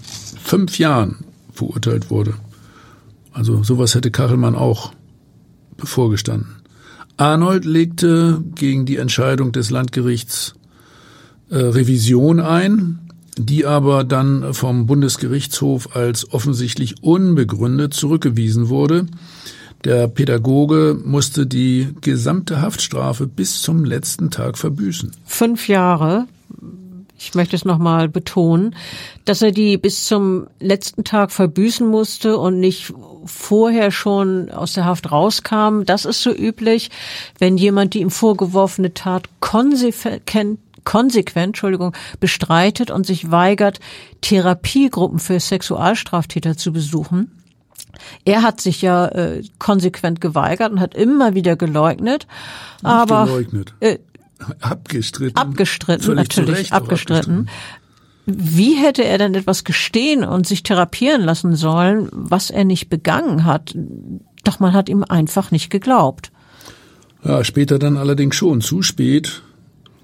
[0.42, 2.34] fünf Jahren verurteilt wurde.
[3.32, 4.92] Also sowas hätte Kachelmann auch
[5.76, 6.56] bevorgestanden.
[7.16, 10.54] Arnold legte gegen die Entscheidung des Landgerichts
[11.50, 12.98] äh, Revision ein,
[13.36, 19.06] die aber dann vom Bundesgerichtshof als offensichtlich unbegründet zurückgewiesen wurde.
[19.84, 25.12] Der Pädagoge musste die gesamte Haftstrafe bis zum letzten Tag verbüßen.
[25.24, 26.26] Fünf Jahre.
[27.18, 28.74] Ich möchte es nochmal betonen,
[29.26, 32.94] dass er die bis zum letzten Tag verbüßen musste und nicht
[33.26, 35.82] vorher schon aus der Haft rauskam.
[35.84, 36.90] Das ist so üblich,
[37.38, 43.80] wenn jemand die ihm vorgeworfene Tat konsequent konsequent, Entschuldigung, bestreitet und sich weigert,
[44.20, 47.30] Therapiegruppen für Sexualstraftäter zu besuchen.
[48.24, 52.26] Er hat sich ja äh, konsequent geweigert und hat immer wieder geleugnet.
[52.82, 53.74] Nicht aber geleugnet.
[53.80, 53.98] Äh,
[54.60, 55.36] abgestritten.
[55.36, 57.46] Abgestritten, natürlich abgestritten.
[57.46, 57.50] abgestritten.
[58.26, 63.44] Wie hätte er denn etwas gestehen und sich therapieren lassen sollen, was er nicht begangen
[63.44, 63.74] hat?
[64.44, 66.30] Doch man hat ihm einfach nicht geglaubt.
[67.24, 69.42] Ja, später dann allerdings schon zu spät,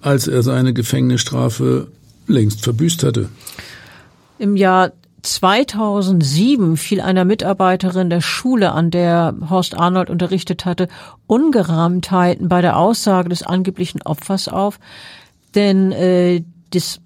[0.07, 1.89] als er seine Gefängnisstrafe
[2.29, 3.29] längst verbüßt hatte.
[4.39, 4.93] Im Jahr
[5.23, 10.87] 2007 fiel einer Mitarbeiterin der Schule, an der Horst Arnold unterrichtet hatte,
[11.27, 14.79] Ungereimtheiten bei der Aussage des angeblichen Opfers auf.
[15.57, 17.01] Denn äh, das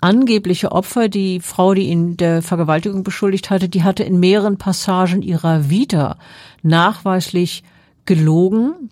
[0.00, 5.20] angebliche Opfer, die Frau, die ihn der Vergewaltigung beschuldigt hatte, die hatte in mehreren Passagen
[5.20, 6.16] ihrer Vita
[6.62, 7.62] nachweislich
[8.06, 8.90] gelogen.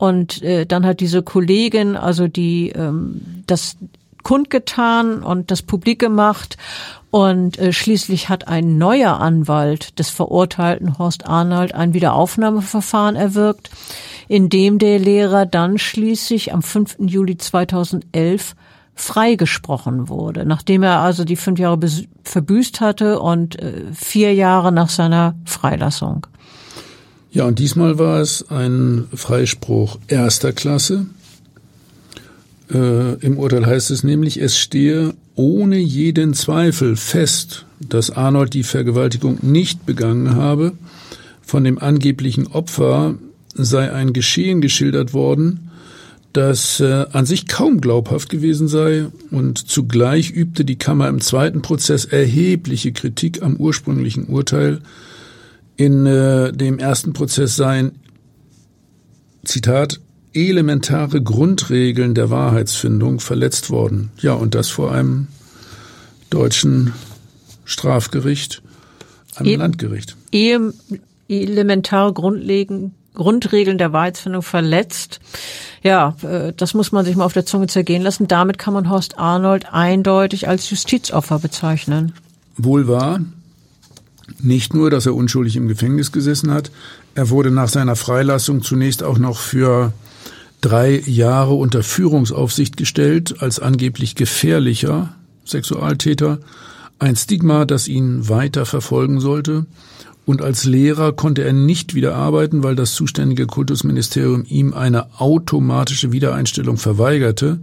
[0.00, 3.76] Und äh, dann hat diese Kollegin, also die ähm, das
[4.22, 6.56] kundgetan und das publik gemacht.
[7.10, 13.68] Und äh, schließlich hat ein neuer Anwalt des verurteilten Horst Arnold ein Wiederaufnahmeverfahren erwirkt,
[14.26, 16.96] in dem der Lehrer dann schließlich am 5.
[17.00, 18.54] Juli 2011
[18.94, 21.78] freigesprochen wurde, nachdem er also die fünf Jahre
[22.24, 26.26] verbüßt hatte und äh, vier Jahre nach seiner Freilassung.
[27.32, 31.06] Ja, und diesmal war es ein Freispruch erster Klasse.
[32.72, 38.64] Äh, Im Urteil heißt es nämlich, es stehe ohne jeden Zweifel fest, dass Arnold die
[38.64, 40.72] Vergewaltigung nicht begangen habe.
[41.40, 43.14] Von dem angeblichen Opfer
[43.54, 45.70] sei ein Geschehen geschildert worden,
[46.32, 51.62] das äh, an sich kaum glaubhaft gewesen sei und zugleich übte die Kammer im zweiten
[51.62, 54.80] Prozess erhebliche Kritik am ursprünglichen Urteil.
[55.80, 57.92] In äh, dem ersten Prozess seien,
[59.44, 59.98] Zitat,
[60.34, 64.10] elementare Grundregeln der Wahrheitsfindung verletzt worden.
[64.18, 65.28] Ja, und das vor einem
[66.28, 66.92] deutschen
[67.64, 68.60] Strafgericht,
[69.36, 70.16] einem e Landgericht.
[70.32, 70.58] E
[71.28, 75.18] elementare Grundregeln Grundregeln der Wahrheitsfindung verletzt.
[75.82, 78.28] Ja, äh, das muss man sich mal auf der Zunge zergehen lassen.
[78.28, 82.12] Damit kann man Horst Arnold eindeutig als Justizopfer bezeichnen.
[82.58, 83.20] Wohl wahr.
[84.40, 86.70] Nicht nur, dass er unschuldig im Gefängnis gesessen hat,
[87.14, 89.92] er wurde nach seiner Freilassung zunächst auch noch für
[90.60, 95.14] drei Jahre unter Führungsaufsicht gestellt als angeblich gefährlicher
[95.44, 96.38] Sexualtäter.
[96.98, 99.66] Ein Stigma, das ihn weiter verfolgen sollte.
[100.26, 106.12] Und als Lehrer konnte er nicht wieder arbeiten, weil das zuständige Kultusministerium ihm eine automatische
[106.12, 107.58] Wiedereinstellung verweigerte.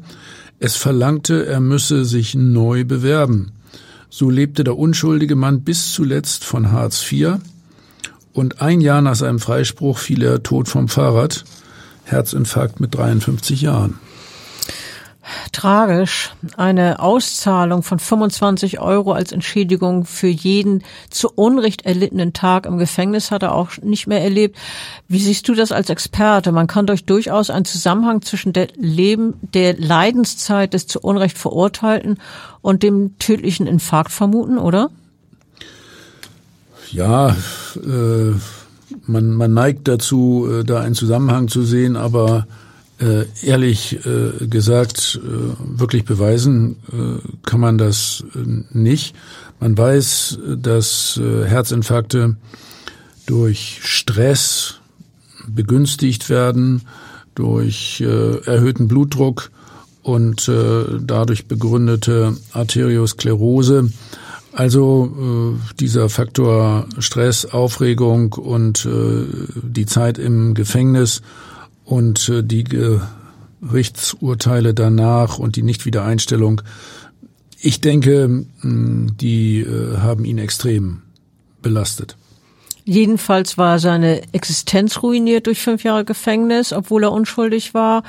[0.59, 3.51] Es verlangte, er müsse sich neu bewerben.
[4.09, 7.39] So lebte der unschuldige Mann bis zuletzt von Hartz IV
[8.33, 11.43] und ein Jahr nach seinem Freispruch fiel er tot vom Fahrrad,
[12.05, 13.99] Herzinfarkt mit 53 Jahren
[15.51, 16.31] tragisch.
[16.55, 23.31] Eine Auszahlung von 25 Euro als Entschädigung für jeden zu Unrecht erlittenen Tag im Gefängnis
[23.31, 24.57] hat er auch nicht mehr erlebt.
[25.07, 26.51] Wie siehst du das als Experte?
[26.51, 32.19] Man kann doch durchaus einen Zusammenhang zwischen der Leben, der Leidenszeit des zu Unrecht Verurteilten
[32.61, 34.89] und dem tödlichen Infarkt vermuten, oder?
[36.91, 37.35] Ja,
[37.75, 38.33] äh,
[39.05, 42.47] man, man neigt dazu, äh, da einen Zusammenhang zu sehen, aber
[42.99, 49.15] äh, ehrlich äh, gesagt, äh, wirklich beweisen äh, kann man das äh, nicht.
[49.59, 52.37] Man weiß, dass äh, Herzinfarkte
[53.25, 54.75] durch Stress
[55.47, 56.81] begünstigt werden,
[57.35, 59.51] durch erhöhten Blutdruck
[60.01, 63.91] und dadurch begründete Arteriosklerose.
[64.57, 71.21] Also äh, dieser Faktor Stress, Aufregung und äh, die Zeit im Gefängnis
[71.87, 72.65] und äh, die
[73.61, 76.61] Gerichtsurteile danach und die Nichtwiedereinstellung,
[77.59, 81.01] ich denke, die äh, haben ihn extrem
[81.61, 82.15] belastet.
[82.83, 88.03] Jedenfalls war seine Existenz ruiniert durch fünf Jahre Gefängnis, obwohl er unschuldig war.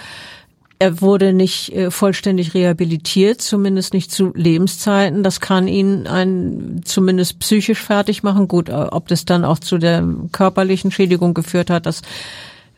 [0.81, 5.22] Er wurde nicht äh, vollständig rehabilitiert, zumindest nicht zu Lebenszeiten.
[5.22, 8.49] Das kann ihn ein, zumindest psychisch fertig machen.
[8.49, 12.03] Gut, ob das dann auch zu der körperlichen Schädigung geführt hat, das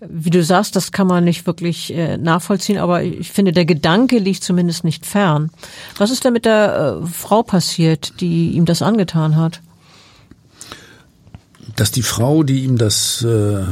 [0.01, 4.18] wie du sagst, das kann man nicht wirklich äh, nachvollziehen, aber ich finde, der Gedanke
[4.18, 5.51] liegt zumindest nicht fern.
[5.98, 9.61] Was ist denn mit der äh, Frau passiert, die ihm das angetan hat?
[11.76, 13.62] Dass die Frau, die ihm das äh,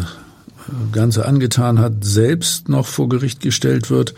[0.93, 4.15] Ganze angetan hat, selbst noch vor Gericht gestellt wird,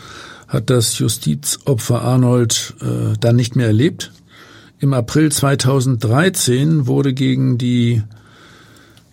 [0.48, 2.74] hat das Justizopfer Arnold
[3.20, 4.10] dann nicht mehr erlebt.
[4.80, 8.02] Im April 2013 wurde gegen die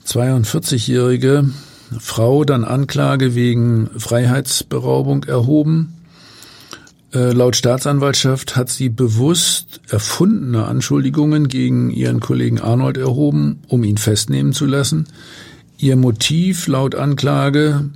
[0.08, 1.52] 42-jährige
[2.00, 5.94] Frau dann Anklage wegen Freiheitsberaubung erhoben.
[7.14, 13.98] Äh, laut Staatsanwaltschaft hat sie bewusst erfundene Anschuldigungen gegen ihren Kollegen Arnold erhoben, um ihn
[13.98, 15.08] festnehmen zu lassen.
[15.78, 17.90] Ihr Motiv laut Anklage,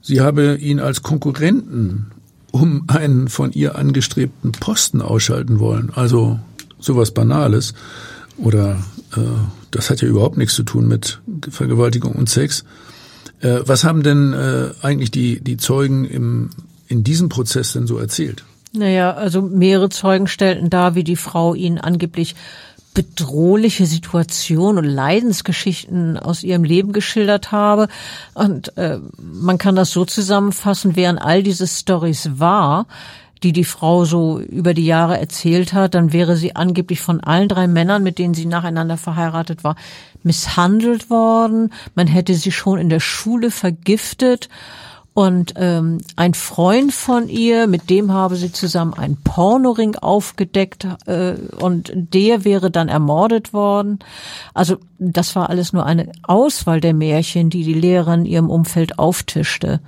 [0.00, 2.06] sie habe ihn als Konkurrenten
[2.50, 5.92] um einen von ihr angestrebten Posten ausschalten wollen.
[5.94, 6.40] Also
[6.80, 7.74] sowas Banales.
[8.36, 8.82] Oder
[9.16, 9.20] äh,
[9.70, 11.20] das hat ja überhaupt nichts zu tun mit
[11.50, 12.64] Vergewaltigung und Sex.
[13.40, 16.50] Äh, was haben denn äh, eigentlich die, die Zeugen im,
[16.88, 18.44] in diesem Prozess denn so erzählt?
[18.72, 22.34] Naja, also mehrere Zeugen stellten dar, wie die Frau ihnen angeblich
[22.94, 27.88] bedrohliche Situationen und Leidensgeschichten aus ihrem Leben geschildert habe.
[28.34, 32.86] Und äh, man kann das so zusammenfassen, während all diese Stories war,
[33.42, 37.48] die die Frau so über die Jahre erzählt hat, dann wäre sie angeblich von allen
[37.48, 39.76] drei Männern, mit denen sie nacheinander verheiratet war,
[40.22, 41.72] misshandelt worden.
[41.94, 44.48] Man hätte sie schon in der Schule vergiftet.
[45.14, 51.34] Und ähm, ein Freund von ihr, mit dem habe sie zusammen einen Pornoring aufgedeckt äh,
[51.58, 53.98] und der wäre dann ermordet worden.
[54.54, 59.00] Also das war alles nur eine Auswahl der Märchen, die die Lehrerin in ihrem Umfeld
[59.00, 59.80] auftischte.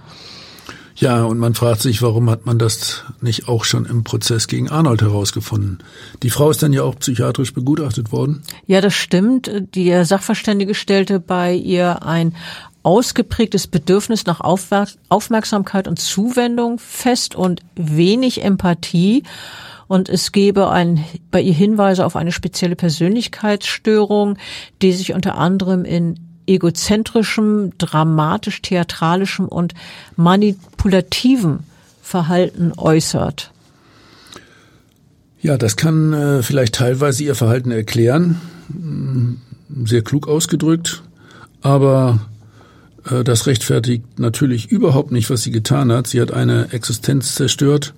[0.96, 4.68] Ja, und man fragt sich, warum hat man das nicht auch schon im Prozess gegen
[4.68, 5.78] Arnold herausgefunden?
[6.22, 8.42] Die Frau ist dann ja auch psychiatrisch begutachtet worden.
[8.66, 9.50] Ja, das stimmt.
[9.74, 12.34] Die Sachverständige stellte bei ihr ein
[12.82, 19.22] ausgeprägtes Bedürfnis nach Aufmerksamkeit und Zuwendung fest und wenig Empathie.
[19.86, 24.38] Und es gebe ein, bei ihr Hinweise auf eine spezielle Persönlichkeitsstörung,
[24.82, 29.74] die sich unter anderem in egozentrischem, dramatisch-theatralischem und
[30.16, 31.60] manipulativem
[32.02, 33.52] Verhalten äußert.
[35.40, 39.40] Ja, das kann äh, vielleicht teilweise ihr Verhalten erklären, hm,
[39.84, 41.02] sehr klug ausgedrückt,
[41.62, 42.20] aber
[43.08, 46.08] äh, das rechtfertigt natürlich überhaupt nicht, was sie getan hat.
[46.08, 47.94] Sie hat eine Existenz zerstört.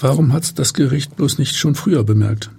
[0.00, 2.50] Warum hat das Gericht bloß nicht schon früher bemerkt?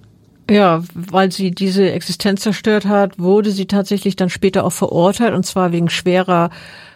[0.50, 5.46] Ja, weil sie diese Existenz zerstört hat, wurde sie tatsächlich dann später auch verurteilt und
[5.46, 6.50] zwar wegen schwerer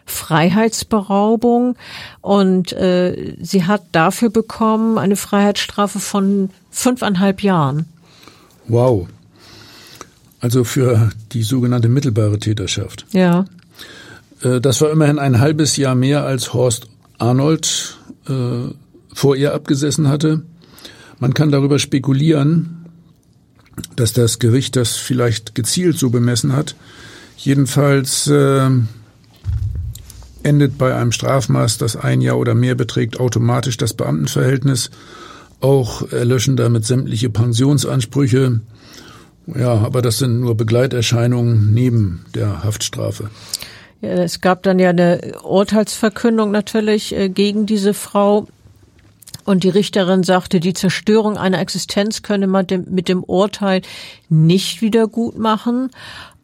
[0.05, 1.75] Freiheitsberaubung
[2.21, 7.85] und äh, sie hat dafür bekommen eine Freiheitsstrafe von fünfeinhalb Jahren.
[8.67, 9.07] Wow.
[10.39, 13.05] Also für die sogenannte mittelbare Täterschaft.
[13.11, 13.45] Ja.
[14.41, 16.87] Äh, das war immerhin ein halbes Jahr mehr als Horst
[17.17, 17.97] Arnold
[18.27, 18.73] äh,
[19.13, 20.41] vor ihr abgesessen hatte.
[21.19, 22.82] Man kann darüber spekulieren,
[23.95, 26.75] dass das Gericht das vielleicht gezielt so bemessen hat.
[27.37, 28.69] Jedenfalls äh,
[30.43, 34.91] endet bei einem Strafmaß, das ein Jahr oder mehr beträgt, automatisch das Beamtenverhältnis.
[35.61, 38.59] Auch erlöschen damit sämtliche Pensionsansprüche.
[39.47, 43.29] Ja, aber das sind nur Begleiterscheinungen neben der Haftstrafe.
[44.01, 48.47] Ja, es gab dann ja eine Urteilsverkündung natürlich äh, gegen diese Frau.
[49.45, 53.81] Und die Richterin sagte, die Zerstörung einer Existenz könne man dem, mit dem Urteil
[54.29, 55.89] nicht wieder gut machen.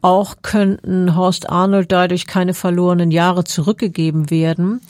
[0.02, 4.80] Auch könnten Horst Arnold dadurch keine verlorenen Jahre zurückgegeben werden.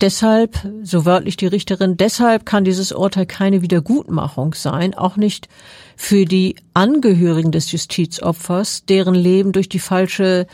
[0.00, 5.48] Deshalb, so wörtlich die Richterin, deshalb kann dieses Urteil keine Wiedergutmachung sein, auch nicht
[5.94, 10.46] für die Angehörigen des Justizopfers, deren Leben durch die falsche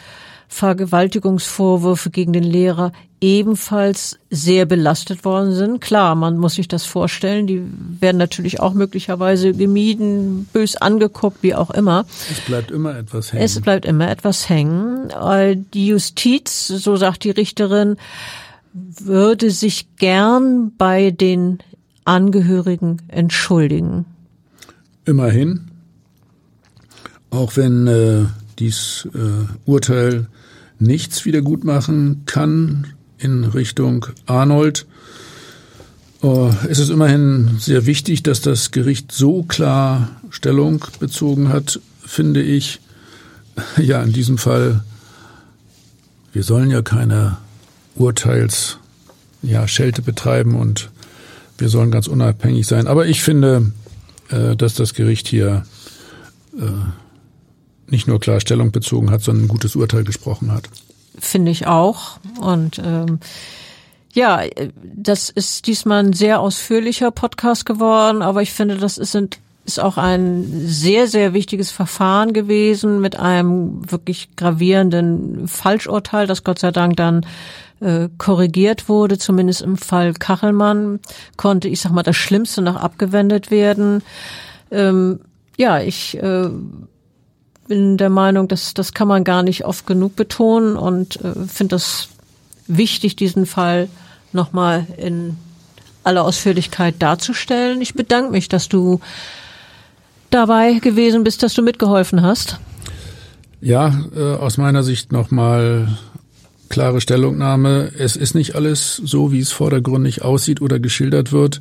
[0.48, 5.80] Vergewaltigungsvorwürfe gegen den Lehrer ebenfalls sehr belastet worden sind.
[5.80, 7.46] Klar, man muss sich das vorstellen.
[7.46, 7.62] Die
[8.00, 12.04] werden natürlich auch möglicherweise gemieden, bös angeguckt, wie auch immer.
[12.30, 13.44] Es bleibt immer etwas hängen.
[13.44, 15.08] Es bleibt immer etwas hängen.
[15.72, 17.96] Die Justiz, so sagt die Richterin,
[18.72, 21.58] würde sich gern bei den
[22.04, 24.04] Angehörigen entschuldigen.
[25.06, 25.70] Immerhin.
[27.30, 28.26] Auch wenn äh,
[28.58, 30.28] dies äh, Urteil
[30.78, 32.86] nichts wiedergutmachen kann
[33.18, 34.86] in Richtung Arnold.
[36.22, 42.42] Äh, es ist immerhin sehr wichtig, dass das Gericht so klar Stellung bezogen hat, finde
[42.42, 42.80] ich.
[43.78, 44.84] Ja, in diesem Fall,
[46.34, 47.38] wir sollen ja keine
[47.94, 48.76] Urteils,
[49.42, 50.90] ja, Schelte betreiben und
[51.56, 52.86] wir sollen ganz unabhängig sein.
[52.86, 53.72] Aber ich finde,
[54.28, 55.64] äh, dass das Gericht hier
[56.58, 60.68] äh, nicht nur klar Stellung bezogen hat, sondern ein gutes Urteil gesprochen hat.
[61.18, 62.18] Finde ich auch.
[62.40, 63.20] Und ähm,
[64.12, 64.42] ja,
[64.82, 69.14] das ist diesmal ein sehr ausführlicher Podcast geworden, aber ich finde, das ist,
[69.66, 76.58] ist auch ein sehr, sehr wichtiges Verfahren gewesen mit einem wirklich gravierenden Falschurteil, das Gott
[76.58, 77.26] sei Dank dann
[77.80, 81.00] äh, korrigiert wurde, zumindest im Fall Kachelmann
[81.36, 84.02] konnte, ich sag mal, das Schlimmste noch abgewendet werden.
[84.70, 85.20] Ähm,
[85.58, 86.48] ja, ich äh,
[87.68, 91.76] bin der Meinung, dass das kann man gar nicht oft genug betonen und äh, finde
[91.76, 92.08] das
[92.66, 93.88] wichtig, diesen Fall
[94.32, 95.36] nochmal in
[96.04, 97.80] aller Ausführlichkeit darzustellen.
[97.80, 99.00] Ich bedanke mich, dass du
[100.30, 102.58] dabei gewesen bist, dass du mitgeholfen hast.
[103.60, 105.88] Ja, äh, aus meiner Sicht nochmal
[106.68, 107.90] klare Stellungnahme.
[107.98, 111.60] Es ist nicht alles so, wie es vordergründig aussieht oder geschildert wird.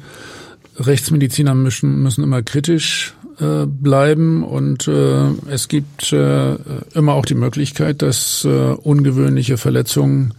[0.77, 6.56] Rechtsmediziner müssen, müssen immer kritisch äh, bleiben und äh, es gibt äh,
[6.93, 10.34] immer auch die Möglichkeit, dass äh, ungewöhnliche Verletzungen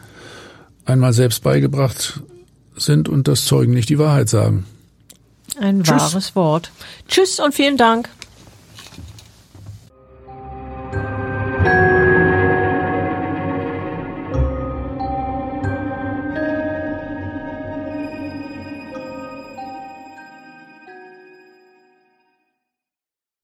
[0.85, 2.21] einmal selbst beigebracht
[2.77, 4.65] sind und das Zeugen nicht die Wahrheit sagen.
[5.59, 5.95] Ein Tschüss.
[5.95, 6.71] wahres Wort.
[7.09, 8.09] Tschüss und vielen Dank.